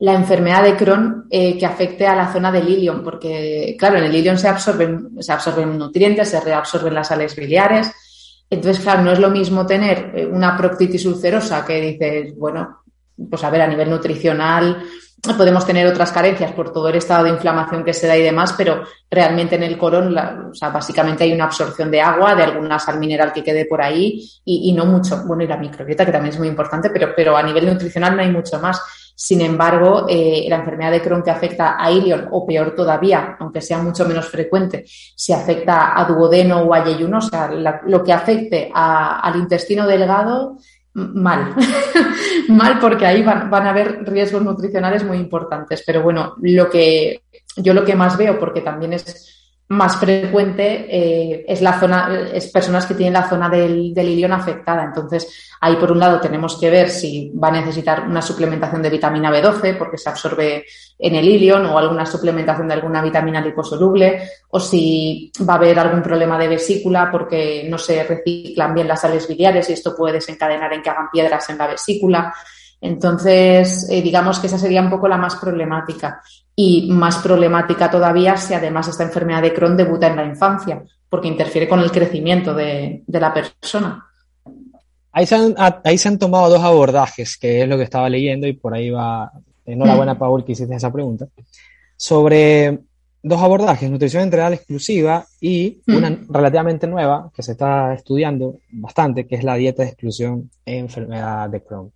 [0.00, 4.04] la enfermedad de Crohn eh, que afecte a la zona del ilion, porque claro, en
[4.04, 7.90] el ilion se absorben, se absorben nutrientes, se reabsorben las sales biliares.
[8.50, 12.82] Entonces, claro, no es lo mismo tener una proctitis ulcerosa que dices, bueno,
[13.28, 14.82] pues a ver, a nivel nutricional
[15.36, 18.54] podemos tener otras carencias por todo el estado de inflamación que se da y demás,
[18.56, 22.78] pero realmente en el colon, o sea, básicamente hay una absorción de agua, de alguna
[22.78, 25.24] sal mineral que quede por ahí y, no mucho.
[25.26, 28.22] Bueno, y la microbiota, que también es muy importante, pero, pero a nivel nutricional no
[28.22, 28.80] hay mucho más.
[29.20, 33.60] Sin embargo, eh, la enfermedad de Crohn que afecta a ilion, o peor todavía, aunque
[33.60, 38.12] sea mucho menos frecuente, si afecta a duodeno o a yeyuno, o sea, lo que
[38.12, 40.58] afecte al intestino delgado,
[40.92, 41.52] mal.
[42.48, 45.82] mal porque ahí van, van, a haber riesgos nutricionales muy importantes.
[45.84, 47.22] Pero bueno, lo que
[47.56, 49.37] yo lo que más veo, porque también es
[49.68, 54.32] más frecuente eh, es la zona, es personas que tienen la zona del, del ilion
[54.32, 54.82] afectada.
[54.82, 58.88] Entonces, ahí por un lado tenemos que ver si va a necesitar una suplementación de
[58.88, 60.64] vitamina B12 porque se absorbe
[60.98, 65.78] en el ilion o alguna suplementación de alguna vitamina liposoluble o si va a haber
[65.78, 70.14] algún problema de vesícula porque no se reciclan bien las sales biliares y esto puede
[70.14, 72.34] desencadenar en que hagan piedras en la vesícula.
[72.80, 76.22] Entonces, eh, digamos que esa sería un poco la más problemática
[76.60, 81.28] y más problemática todavía si además esta enfermedad de Crohn debuta en la infancia, porque
[81.28, 84.04] interfiere con el crecimiento de, la persona.
[85.12, 88.48] Ahí se, han, ahí se, han, tomado dos abordajes, que es lo que estaba leyendo
[88.48, 89.30] y por ahí va,
[89.64, 90.18] enhorabuena mm.
[90.18, 91.28] Paul que hiciste esa pregunta,
[91.96, 92.80] sobre
[93.22, 95.94] dos abordajes, nutrición integral exclusiva y mm.
[95.94, 100.78] una relativamente nueva que se está estudiando bastante, que es la dieta de exclusión en
[100.86, 101.92] enfermedad de Crohn.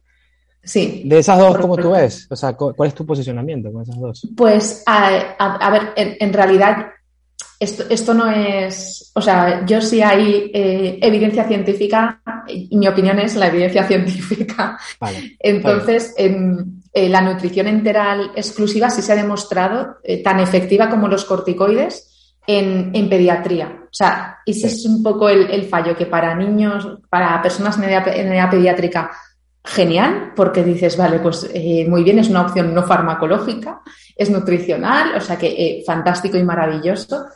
[0.65, 1.03] Sí.
[1.05, 2.27] De esas dos, ¿cómo tú ves?
[2.31, 4.29] O sea, ¿cuál es tu posicionamiento con esas dos?
[4.37, 6.87] Pues, a, ver, en, realidad,
[7.59, 9.11] esto, esto, no es.
[9.15, 12.23] O sea, yo sí hay eh, evidencia científica,
[12.71, 14.79] mi opinión es la evidencia científica.
[15.01, 21.09] Vale, Entonces, en, la nutrición enteral exclusiva sí se ha demostrado eh, tan efectiva como
[21.09, 23.81] los corticoides en, en pediatría.
[23.85, 27.85] O sea, ese es un poco el, el, fallo, que para niños, para personas en
[27.85, 29.11] edad pediátrica,
[29.65, 33.81] genial, porque dices, vale, pues eh, muy bien, es una opción no farmacológica,
[34.17, 37.27] es nutricional, o sea que eh, fantástico y maravilloso.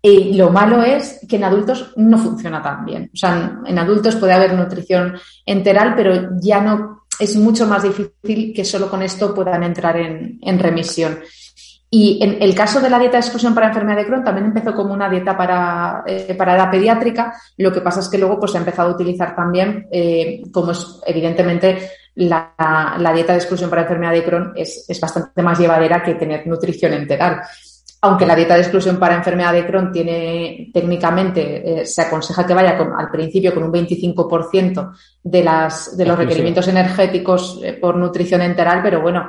[0.00, 3.10] Y lo malo es que en adultos no funciona tan bien.
[3.12, 8.52] O sea, en adultos puede haber nutrición enteral, pero ya no es mucho más difícil
[8.54, 11.20] que solo con esto puedan entrar en, en remisión.
[11.96, 14.74] Y en el caso de la dieta de exclusión para enfermedad de Crohn también empezó
[14.74, 17.32] como una dieta para, eh, para edad pediátrica.
[17.56, 20.72] Lo que pasa es que luego pues, se ha empezado a utilizar también, eh, como
[20.72, 26.16] es evidentemente la, dieta de exclusión para enfermedad de Crohn es, bastante más llevadera que
[26.16, 27.42] tener nutrición enteral.
[28.00, 32.54] Aunque la dieta de exclusión para enfermedad de Crohn tiene técnicamente, eh, se aconseja que
[32.54, 34.90] vaya al principio con un 25%
[35.22, 39.28] de, las, de los requerimientos energéticos por nutrición enteral, pero bueno,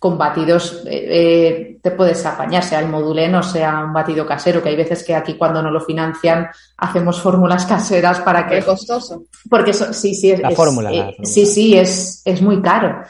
[0.00, 4.62] con batidos eh, eh, te puedes apañar, sea el modulen o sea un batido casero,
[4.62, 8.58] que hay veces que aquí cuando no lo financian hacemos fórmulas caseras para que...
[8.58, 9.24] Es costoso.
[9.48, 13.02] Porque eso, sí, sí, es, la, fórmula, eh, sí, sí, es, es muy caro.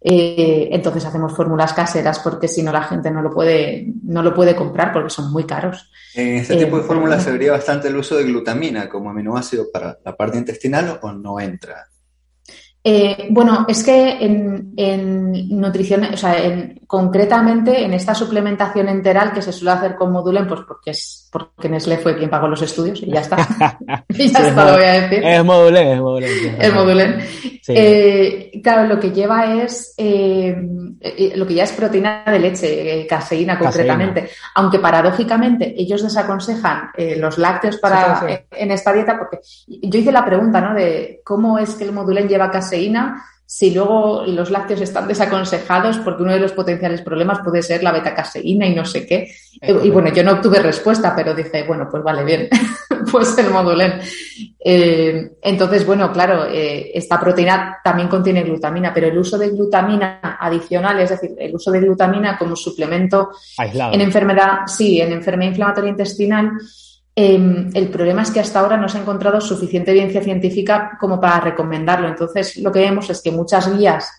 [0.00, 4.54] entonces hacemos fórmulas caseras porque si no la gente no lo puede, no lo puede
[4.54, 5.90] comprar porque son muy caros.
[6.14, 9.98] En este tipo de fórmulas se vería bastante el uso de glutamina como aminoácido para
[10.04, 11.88] la parte intestinal o no entra.
[12.88, 19.42] Eh, bueno, es que en, nutrición, o sea, en, concretamente en esta suplementación enteral que
[19.42, 23.02] se suele hacer con Modulen, pues porque es porque Nestlé fue quien pagó los estudios
[23.02, 23.36] y ya está.
[24.08, 25.24] y ya está, lo voy a decir.
[25.24, 26.56] Es Modulen, es Modulen.
[26.60, 27.18] Es Modulen.
[27.68, 30.56] Eh, claro, lo que lleva es, eh,
[31.34, 34.30] lo que ya es proteína de leche, caseína concretamente.
[34.54, 40.60] Aunque paradójicamente ellos desaconsejan los lácteos para en esta dieta, porque yo hice la pregunta,
[40.60, 40.74] ¿no?
[40.74, 46.24] De cómo es que el Modulen lleva caseína si luego los lácteos están desaconsejados porque
[46.24, 49.30] uno de los potenciales problemas puede ser la beta-caseína y no sé qué.
[49.62, 52.48] y bueno, yo no obtuve respuesta, pero dije, bueno, pues vale, bien,
[53.12, 54.00] pues el modulen.
[54.58, 60.36] Eh, entonces, bueno, claro, eh, esta proteína también contiene glutamina, pero el uso de glutamina
[60.40, 65.90] adicional, es decir, el uso de glutamina como suplemento en enfermedad, sí, en enfermedad inflamatoria
[65.90, 66.50] intestinal,
[67.18, 71.18] Em, el problema es que hasta ahora no se ha encontrado suficiente evidencia científica como
[71.18, 72.08] para recomendarlo.
[72.08, 74.10] Entonces, lo que vemos es que muchas guías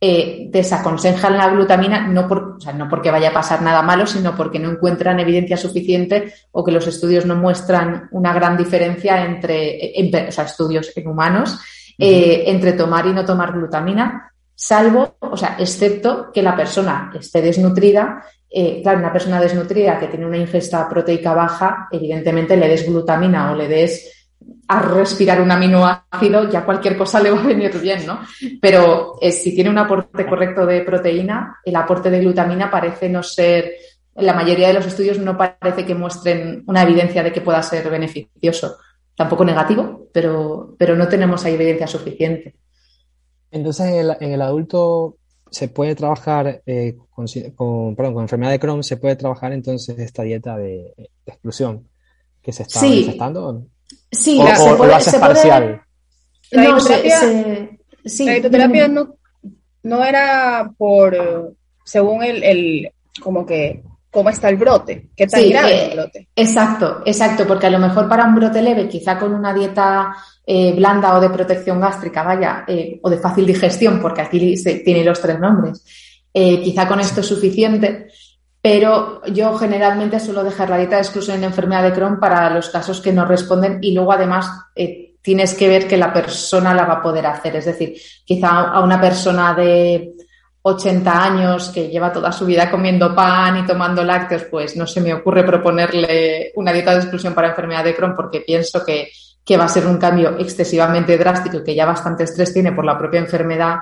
[0.00, 4.60] eh, desaconsejan la glutamina, no, por, no porque vaya a pasar nada malo, sino porque
[4.60, 10.30] no encuentran evidencia suficiente o que los estudios no muestran una gran diferencia entre, o
[10.30, 11.58] sea, estudios en humanos,
[11.98, 17.42] eh, entre tomar y no tomar glutamina, salvo, o sea, excepto que la persona esté
[17.42, 18.22] desnutrida.
[18.56, 23.50] Eh, claro, una persona desnutrida que tiene una ingesta proteica baja, evidentemente le des glutamina
[23.50, 24.28] o le des
[24.68, 28.20] a respirar un aminoácido, ya cualquier cosa le va a venir bien, ¿no?
[28.60, 33.24] Pero eh, si tiene un aporte correcto de proteína, el aporte de glutamina parece no
[33.24, 33.72] ser,
[34.14, 37.60] en la mayoría de los estudios no parece que muestren una evidencia de que pueda
[37.60, 38.76] ser beneficioso.
[39.16, 42.54] Tampoco negativo, pero, pero no tenemos ahí evidencia suficiente.
[43.50, 43.86] Entonces,
[44.20, 45.16] en el, adulto
[45.54, 46.96] se puede trabajar eh,
[47.54, 50.92] con, perdón, con enfermedad de Crohn, se puede trabajar entonces esta dieta de,
[51.24, 51.88] exclusión
[52.42, 53.64] que se está manifestando.
[54.10, 55.80] Sí, o, se puede, lo haces parcial.
[56.50, 56.80] La no,
[58.88, 59.14] no,
[59.84, 62.90] no era por, según el, el,
[63.20, 66.28] como que, cómo está el brote, qué tan grave el eh, brote.
[66.36, 70.14] Exacto, exacto, porque a lo mejor para un brote leve, quizá con una dieta
[70.46, 74.76] eh, blanda o de protección gástrica, vaya, eh, o de fácil digestión, porque aquí se,
[74.76, 75.84] tiene los tres nombres,
[76.32, 78.06] quizá con esto es suficiente,
[78.60, 82.70] pero yo generalmente suelo dejar la dieta de exclusión en enfermedad de Crohn para los
[82.70, 84.48] casos que no responden y luego además
[85.22, 87.56] tienes que ver que la persona la va a poder hacer.
[87.56, 90.13] Es decir, quizá a una persona de
[90.66, 95.00] 80 años que lleva toda su vida comiendo pan y tomando lácteos, pues no se
[95.00, 99.10] me ocurre proponerle una dieta de exclusión para enfermedad de Crohn porque pienso que,
[99.44, 102.84] que va a ser un cambio excesivamente drástico y que ya bastante estrés tiene por
[102.84, 103.76] la propia enfermedad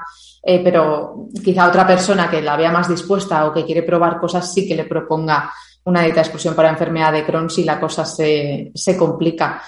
[0.45, 4.53] eh, pero quizá otra persona que la vea más dispuesta o que quiere probar cosas
[4.53, 5.53] sí que le proponga
[5.85, 9.63] una dieta de exclusión para enfermedad de Crohn si la cosa se, complica.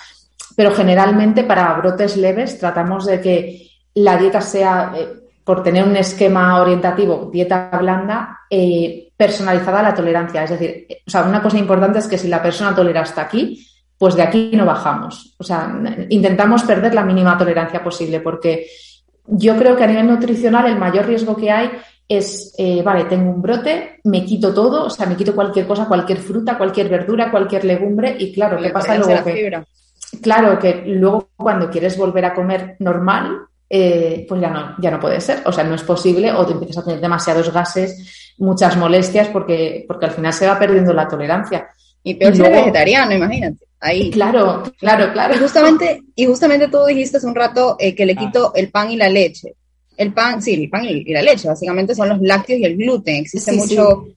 [0.57, 5.97] Pero generalmente para brotes leves tratamos de que la dieta sea, eh, por tener un
[5.97, 10.45] esquema orientativo, dieta blanda, eh, personalizada a la tolerancia.
[10.45, 13.67] Es decir, o sea, una cosa importante es que si la persona tolera hasta aquí,
[13.99, 15.35] pues de aquí no bajamos.
[15.39, 15.71] O sea,
[16.09, 18.67] intentamos perder la mínima tolerancia posible porque
[19.27, 21.71] yo creo que a nivel nutricional el mayor riesgo que hay
[22.09, 25.87] es, eh, vale, tengo un brote, me quito todo, o sea, me quito cualquier cosa,
[25.87, 29.25] cualquier fruta, cualquier verdura, cualquier legumbre y claro, ¿qué pasa luego?
[30.23, 35.01] claro, que luego cuando quieres volver a comer normal, eh, pues ya no, ya no
[35.01, 38.77] puede ser, o sea, no es posible o te empiezas a tener demasiados gases, muchas
[38.77, 41.69] molestias porque, porque al final se va perdiendo la tolerancia.
[42.03, 43.67] Y peor si eres vegetariano, imagínate.
[43.81, 44.11] Ahí.
[44.11, 45.35] Claro, claro, claro.
[45.35, 48.91] Y justamente, y justamente tú dijiste hace un rato eh, que le quito el pan
[48.91, 49.55] y la leche.
[49.97, 53.17] El pan, sí, el pan y, la leche, básicamente son los lácteos y el gluten.
[53.17, 54.09] Existe mucho,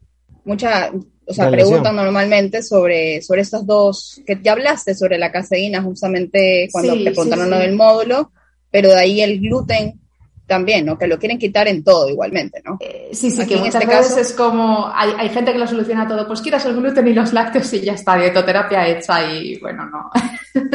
[0.45, 0.91] mucha,
[1.25, 6.67] o sea, preguntan normalmente sobre, sobre estos dos, que ya hablaste sobre la caseína justamente
[6.71, 8.31] cuando te contaron lo del módulo,
[8.77, 9.99] pero de ahí el gluten
[10.45, 10.99] también, ¿no?
[10.99, 12.77] Que lo quieren quitar en todo igualmente, ¿no?
[12.79, 14.19] Eh, sí, sí, que muchas este veces caso...
[14.19, 17.33] es como, hay, hay, gente que lo soluciona todo, pues quitas el gluten y los
[17.33, 20.11] lácteos y ya está, dietoterapia hecha y bueno, no.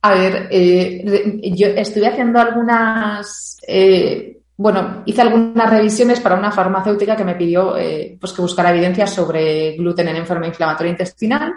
[0.00, 7.16] A ver, eh, yo estuve haciendo algunas, eh, bueno, hice algunas revisiones para una farmacéutica
[7.16, 7.74] que me pidió
[8.18, 11.52] pues que buscara evidencia sobre gluten en enfermedad inflamatoria intestinal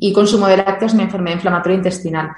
[0.00, 2.30] y consumo de lácteos en enfermedad inflamatoria intestinal.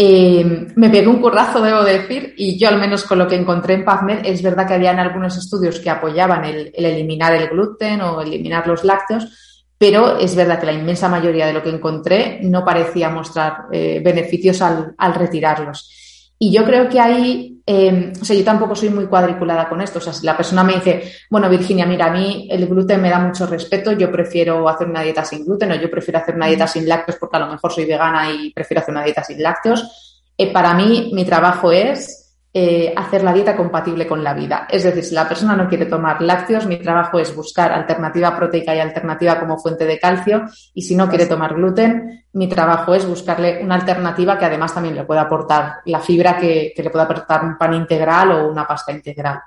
[0.00, 3.74] Eh, me pegué un currazo, debo decir, y yo al menos con lo que encontré
[3.74, 8.20] en PubMed, es verdad que habían algunos estudios que apoyaban el, eliminar el gluten o
[8.20, 12.64] eliminar los lácteos, pero es verdad que la inmensa mayoría de lo que encontré no
[12.64, 16.32] parecía mostrar eh, beneficios al, al retirarlos.
[16.38, 19.98] Y yo creo que ahí, eh, o sea, yo tampoco soy muy cuadriculada con esto.
[19.98, 23.10] O sea, si la persona me dice, bueno, Virginia, mira, a mí el gluten me
[23.10, 26.46] da mucho respeto, yo prefiero hacer una dieta sin gluten o yo prefiero hacer una
[26.46, 29.42] dieta sin lácteos porque a lo mejor soy vegana y prefiero hacer una dieta sin
[29.42, 30.22] lácteos.
[30.38, 34.66] Eh, para mí, mi trabajo es eh, hacer la dieta compatible con la vida.
[34.70, 38.74] Es decir, si la persona no quiere tomar lácteos, mi trabajo es buscar alternativa proteica
[38.74, 40.44] y alternativa como fuente de calcio.
[40.72, 44.94] Y si no quiere tomar gluten, mi trabajo es buscarle una alternativa que además también
[44.94, 48.92] le pueda aportar la fibra que, le pueda aportar un pan integral o una pasta
[48.92, 49.40] integral.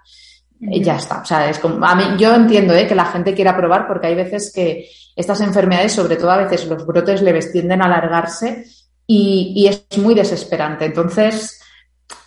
[0.60, 1.22] Y ya está.
[1.22, 2.86] O sea, es como, a mí, yo entiendo ¿eh?
[2.86, 6.68] que la gente quiera probar porque hay veces que estas enfermedades, sobre todo a veces
[6.68, 8.64] los brotes leves tienden a alargarse
[9.08, 10.86] y, y es muy desesperante.
[10.86, 11.61] Entonces,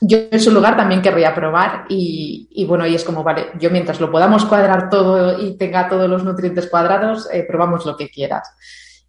[0.00, 4.00] yo en su lugar también querría probar y, bueno, y es como, vale, yo mientras
[4.00, 8.48] lo podamos cuadrar todo y tenga todos los nutrientes cuadrados, eh, probamos lo que quieras.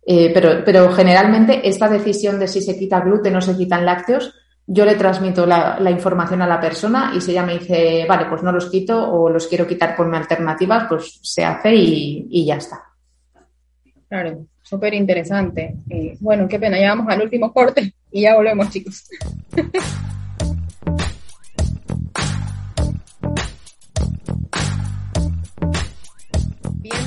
[0.06, 4.34] Eh, pero, pero generalmente esta decisión de si se quita gluten o se quitan lácteos,
[4.68, 8.42] yo le transmito la, información a la persona y si ella me dice, vale, pues
[8.42, 12.56] no los quito o los quiero quitar con alternativas, pues se hace y, y ya
[12.56, 12.84] está.
[14.08, 15.76] Claro, súper interesante.
[15.90, 19.08] Eh, bueno, qué pena, ya vamos al último corte y ya volvemos, chicos.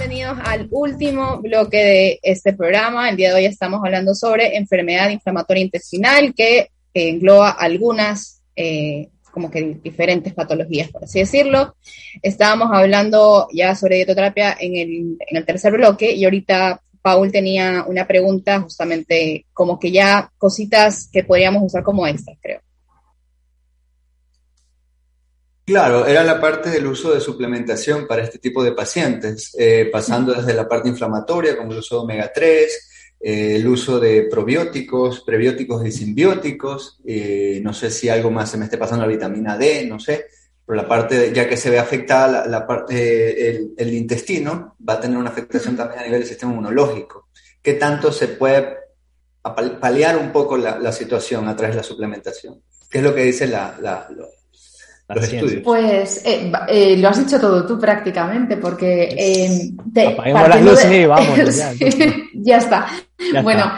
[0.08, 3.10] bienvenidos al último bloque de este programa.
[3.10, 9.50] El día de hoy estamos hablando sobre enfermedad inflamatoria intestinal que engloba algunas, eh, como
[9.50, 11.76] que diferentes patologías, por así decirlo.
[12.22, 17.84] Estábamos hablando ya sobre dietoterapia en el, en el tercer bloque y ahorita Paul tenía
[17.86, 22.60] una pregunta justamente como que ya cositas que podríamos usar como extras, creo.
[25.68, 30.32] Claro, era la parte del uso de suplementación para este tipo de pacientes, eh, pasando
[30.32, 32.88] desde la parte inflamatoria, como el uso de omega 3,
[33.20, 38.56] eh, el uso de probióticos, prebióticos y simbióticos, eh, no sé si algo más se
[38.56, 40.28] me esté pasando la vitamina D, no sé,
[40.64, 45.18] pero la parte, ya que se ve afectada la, parte, el, intestino, va a tener
[45.18, 47.28] una afectación también a nivel del sistema inmunológico.
[47.60, 48.74] ¿Qué tanto se puede
[49.42, 52.62] paliar un poco la, situación a través de la suplementación?
[52.88, 53.76] ¿Qué es lo que dice la,
[55.64, 61.38] pues eh, eh, lo has dicho todo tú prácticamente, porque eh, las luces y vamos.
[62.34, 62.86] Ya, está.
[63.42, 63.72] bueno,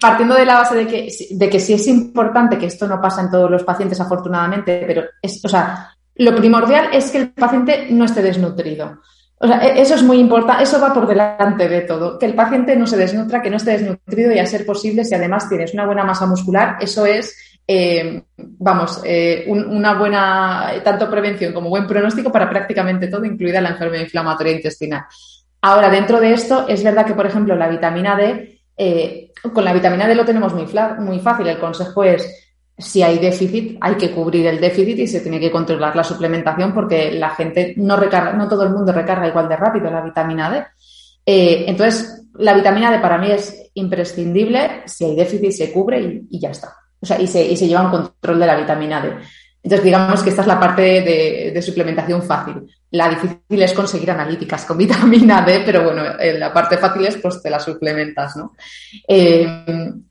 [0.00, 3.22] partiendo de la base de que, de que sí es importante, que esto no pasa
[3.22, 7.88] en todos los pacientes afortunadamente, pero es, o sea, lo primordial es que el paciente
[7.90, 9.00] no esté desnutrido.
[9.40, 12.18] O sea, e, eso es muy importante, eso va por delante de todo.
[12.18, 15.14] Que el paciente no se desnutra, que no esté desnutrido y a ser posible, si
[15.14, 17.36] además tienes una buena masa muscular, eso es
[17.70, 23.70] eh, vamos, eh, una buena, tanto prevención como buen pronóstico para prácticamente todo, incluida la
[23.70, 25.04] enfermedad inflamatoria intestinal.
[25.60, 29.74] Ahora, dentro de esto, es verdad que, por ejemplo, la vitamina D, eh, con la
[29.74, 30.64] vitamina D lo tenemos muy,
[31.00, 31.46] muy fácil.
[31.46, 32.48] El consejo es,
[32.78, 36.72] si hay déficit, hay que cubrir el déficit y se tiene que controlar la suplementación
[36.72, 40.50] porque la gente no recarga, no todo el mundo recarga igual de rápido la vitamina
[40.50, 40.64] D.
[41.66, 44.84] entonces, la vitamina D para mí es imprescindible.
[44.86, 46.77] Si hay déficit, se cubre y ya está.
[47.00, 49.12] O sea, y se, y se lleva un control de la vitamina D.
[49.62, 52.66] Entonces, digamos que esta es la parte de, suplementación fácil.
[52.92, 57.16] La difícil es conseguir analíticas con vitamina D, pero bueno, eh, la parte fácil es
[57.16, 58.54] pues te la suplementas, ¿no?
[59.06, 59.46] Eh,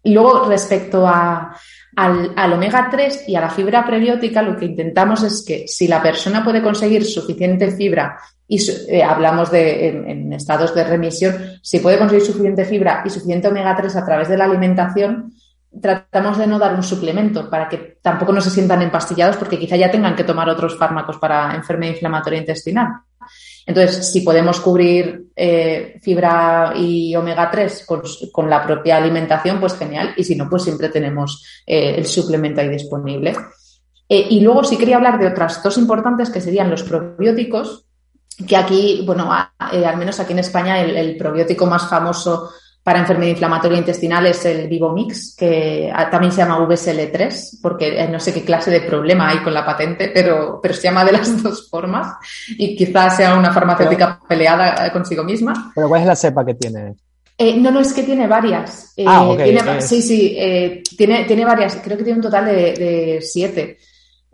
[0.03, 1.57] luego, respecto a,
[1.95, 6.03] al, omega 3 y a la fibra prebiótica, lo que intentamos es que si la
[6.03, 8.59] persona puede conseguir suficiente fibra y
[8.89, 13.47] eh, hablamos de en, en, estados de remisión, si puede conseguir suficiente fibra y suficiente
[13.47, 15.33] omega 3 a través de la alimentación,
[15.81, 19.75] tratamos de no dar un suplemento para que tampoco no se sientan empastillados porque quizá
[19.75, 22.87] ya tengan que tomar otros fármacos para enfermedad inflamatoria intestinal.
[23.65, 27.85] Entonces, si podemos cubrir eh, fibra y omega 3
[28.31, 30.13] con, la propia alimentación, pues genial.
[30.15, 33.35] Y si no, pues siempre tenemos eh, el suplemento ahí disponible.
[34.07, 37.85] Eh, y luego sí quería hablar de otras dos importantes que serían los probióticos,
[38.47, 42.49] que aquí, bueno, al menos aquí en España, el probiótico más famoso
[42.87, 48.17] para enfermedad inflamatoria intestinal es el Vivomix, que también se llama VSL3, porque eh, no
[48.17, 51.43] sé qué clase de problema hay con la patente, pero, pero se llama de las
[51.43, 52.15] dos formas
[52.51, 55.73] y quizás sea una farmacéutica peleada consigo misma.
[55.75, 56.95] ¿Pero cuál es la cepa que tiene?
[57.37, 58.93] Eh, no, no, es que tiene varias.
[58.95, 61.75] Eh, ah, okay, Sí, sí, tiene, tiene varias.
[61.83, 63.79] Creo que tiene un total de, de siete.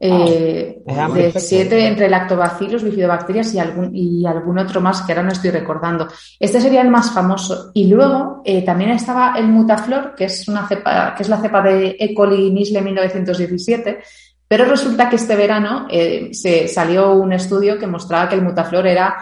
[0.06, 0.82] Eh,
[1.14, 5.52] de siete entre lactobacillus, bifidobacterias y algún, y algún otro más que ahora no estoy
[5.52, 6.08] recordando.
[6.40, 7.72] Este sería el más famoso.
[7.74, 11.62] Y luego eh, también estaba el Mutaflor, que es, una cepa, que es la cepa
[11.62, 12.14] de E.
[12.14, 14.00] coli Nisle 1917,
[14.48, 18.88] pero resulta que este verano eh, se salió un estudio que mostraba que el Mutaflor
[18.88, 19.16] era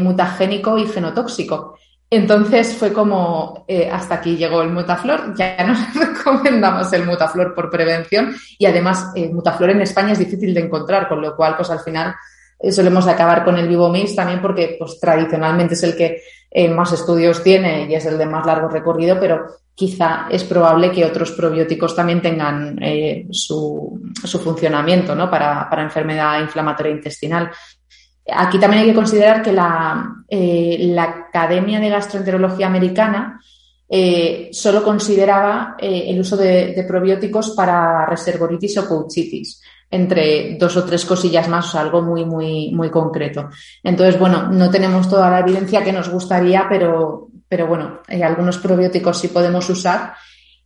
[0.00, 1.76] mutagénico y genotóxico.
[2.08, 7.68] Entonces fue como, eh, hasta aquí llegó el mutaflor, ya no recomendamos el mutaflor por
[7.68, 11.68] prevención y además el mutaflor en España es difícil de encontrar, con lo cual pues
[11.70, 12.14] al final
[12.60, 16.92] eh, solemos acabar con el Vivomix también porque pues tradicionalmente es el que eh, más
[16.92, 19.44] estudios tiene y es el de más largo recorrido, pero
[19.74, 22.78] quizá es probable que otros probióticos también tengan
[23.30, 25.28] su, su, funcionamiento ¿no?
[25.28, 27.50] para, para enfermedad inflamatoria intestinal.
[28.34, 33.40] Aquí también hay que considerar que la, eh, Academia de Gastroenterología Americana
[33.88, 40.84] eh, solo consideraba eh, el uso de, probióticos para reservoritis o pouchitis, entre dos o
[40.84, 43.48] tres cosillas más, algo muy, muy, muy concreto.
[43.84, 49.18] Entonces, bueno, no tenemos toda la evidencia que nos gustaría, pero, pero bueno, algunos probióticos
[49.18, 50.14] sí podemos usar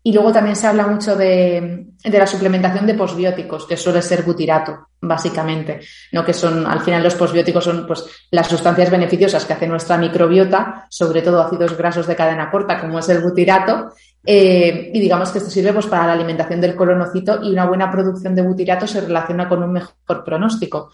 [0.03, 4.88] y luego también se habla mucho de, la suplementación de posbióticos, que suele ser butirato,
[5.01, 5.80] básicamente,
[6.12, 6.24] ¿no?
[6.24, 10.86] que son, al final los posbióticos son pues, las sustancias beneficiosas que hace nuestra microbiota,
[10.88, 13.92] sobre todo ácidos grasos de cadena corta, como es el butirato,
[14.24, 17.90] eh, y digamos que esto sirve pues, para la alimentación del colonocito y una buena
[17.90, 20.90] producción de butirato se relaciona con un mejor pronóstico.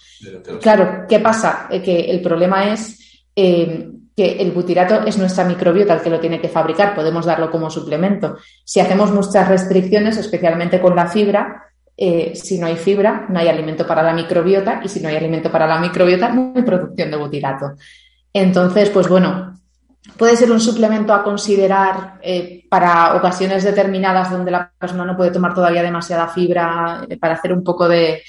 [0.61, 1.69] Claro, ¿qué pasa?
[1.71, 6.19] Eh, que el problema es eh, que el butirato es nuestra microbiota el que lo
[6.19, 8.39] tiene que fabricar, podemos darlo como suplemento.
[8.65, 11.65] Si hacemos muchas restricciones, especialmente con la fibra,
[11.99, 15.17] eh, si no hay fibra, no hay alimento para la microbiota y si no hay
[15.17, 17.73] alimento para la microbiota, no hay producción de butirato.
[18.33, 19.59] Entonces, pues bueno,
[20.17, 25.31] puede ser un suplemento a considerar eh, para ocasiones determinadas donde la persona no puede
[25.31, 28.23] tomar todavía demasiada fibra para hacer un poco de,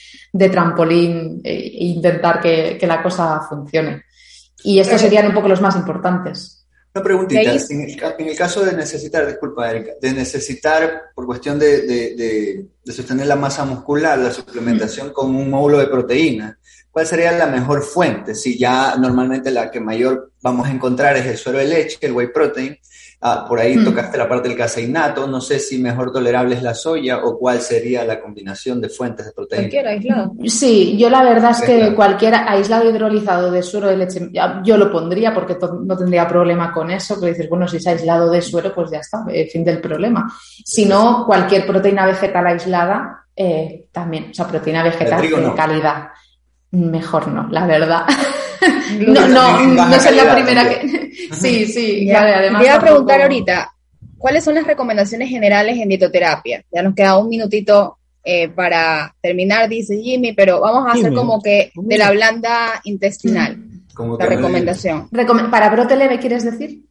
[0.51, 4.03] trampolín e intentar que, la cosa funcione.
[4.63, 6.65] Y estos serían un poco los más importantes.
[6.95, 13.27] Una preguntita, en el, caso de necesitar, disculpa Erika, de necesitar por cuestión de, sostener
[13.27, 16.57] la masa muscular, la suplementación con un módulo de proteína,
[16.97, 18.33] ¿cuál sería la mejor fuente?
[18.33, 22.11] Si ya normalmente la que mayor vamos a encontrar es el suero de leche, el
[22.11, 22.75] whey protein,
[23.19, 23.83] Ah, por ahí mm.
[23.83, 27.61] tocaste la parte del caseinato, no sé si mejor tolerable es la soya o cuál
[27.61, 29.63] sería la combinación de fuentes de proteína.
[29.63, 30.33] Cualquier aislado.
[30.45, 34.29] Sí, yo la verdad es que cualquier aislado hidrolizado de suero de leche,
[34.63, 38.29] yo lo pondría porque no tendría problema con eso, que dices, bueno, si es aislado
[38.29, 40.31] de suero, pues ya está, eh, fin del problema.
[40.63, 46.09] Si no, cualquier proteína vegetal aislada, eh, también, o sea, proteína vegetal de calidad.
[46.71, 48.05] Mejor no, la verdad.
[49.07, 51.11] no, no, no soy la primera que.
[51.31, 52.61] sí, sí, además.
[52.61, 53.73] Te iba a preguntar ahorita,
[54.17, 56.63] ¿cuáles son las recomendaciones generales en dietoterapia?
[56.71, 61.41] Ya nos queda un minutito eh, para terminar, dice Jimmy, pero vamos a hacer como
[61.41, 63.57] que de la blanda intestinal.
[64.19, 65.09] la recomendación.
[65.49, 66.81] ¿Para brote leve quieres decir?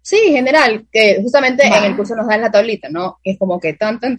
[0.00, 3.18] Sí, general, que justamente en el curso nos dan la tablita, ¿no?
[3.24, 4.16] Es como que tan, tan,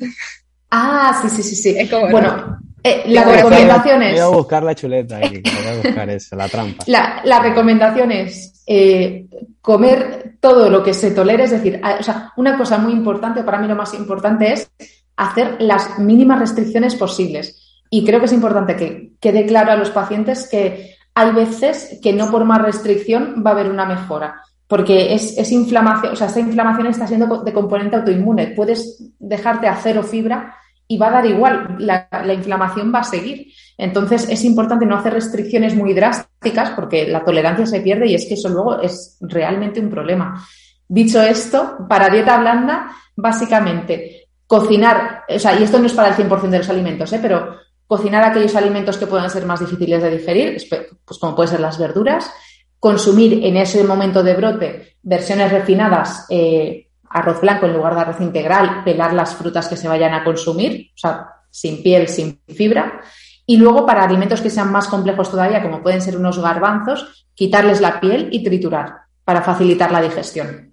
[0.72, 1.76] Ah, sí, sí, sí, sí.
[1.78, 4.12] Es como, bueno, eh, la recomendación es...
[4.12, 6.84] Voy a buscar la chuleta voy a buscar eso, la trampa.
[6.86, 9.26] La, recomendación es eh,
[9.60, 13.58] comer todo lo que se tolere, es decir, o sea, una cosa muy importante, para
[13.58, 14.70] mí lo más importante es
[15.18, 17.82] hacer las mínimas restricciones posibles.
[17.90, 22.14] Y creo que es importante que quede claro a los pacientes que hay veces que
[22.14, 26.26] no por más restricción va a haber una mejora porque es, es, inflamación, o sea,
[26.28, 28.48] esta inflamación está siendo de componente autoinmune.
[28.48, 30.56] Puedes dejarte a cero fibra
[30.88, 33.52] y va a dar igual, la, inflamación va a seguir.
[33.78, 38.26] Entonces es importante no hacer restricciones muy drásticas porque la tolerancia se pierde y es
[38.28, 40.46] que eso luego es realmente un problema.
[40.88, 46.16] Dicho esto, para dieta blanda, básicamente cocinar, o sea, y esto no es para el
[46.16, 47.20] 100% de los alimentos, ¿eh?
[47.20, 47.56] pero
[47.88, 50.58] cocinar aquellos alimentos que puedan ser más difíciles de digerir,
[51.04, 52.32] pues como pueden ser las verduras,
[52.80, 56.85] consumir en ese momento de brote versiones refinadas eh,
[57.16, 60.92] arroz blanco en lugar de arroz integral, pelar las frutas que se vayan a consumir,
[60.94, 63.02] o sea, sin piel, sin fibra.
[63.46, 67.80] Y luego para alimentos que sean más complejos todavía, como pueden ser unos garbanzos, quitarles
[67.80, 70.70] la piel y triturar para facilitar la digestión.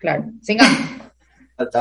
[0.00, 0.26] Claro.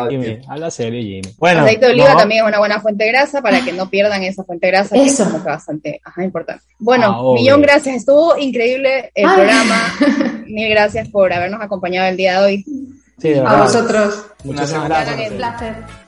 [0.09, 1.35] Jimmy, habla serio, Jimmy.
[1.37, 4.23] Bueno, aceite de oliva también es una buena fuente de grasa para que no pierdan
[4.23, 6.63] esa fuente de grasa, que es como bastante importante.
[6.79, 7.97] Bueno, ah, millón gracias.
[7.97, 9.93] Estuvo increíble el programa.
[10.47, 12.65] Mil gracias por habernos acompañado el día de hoy.
[13.45, 14.25] a vosotros.
[14.43, 15.31] Muchas gracias.
[15.31, 16.06] Un placer.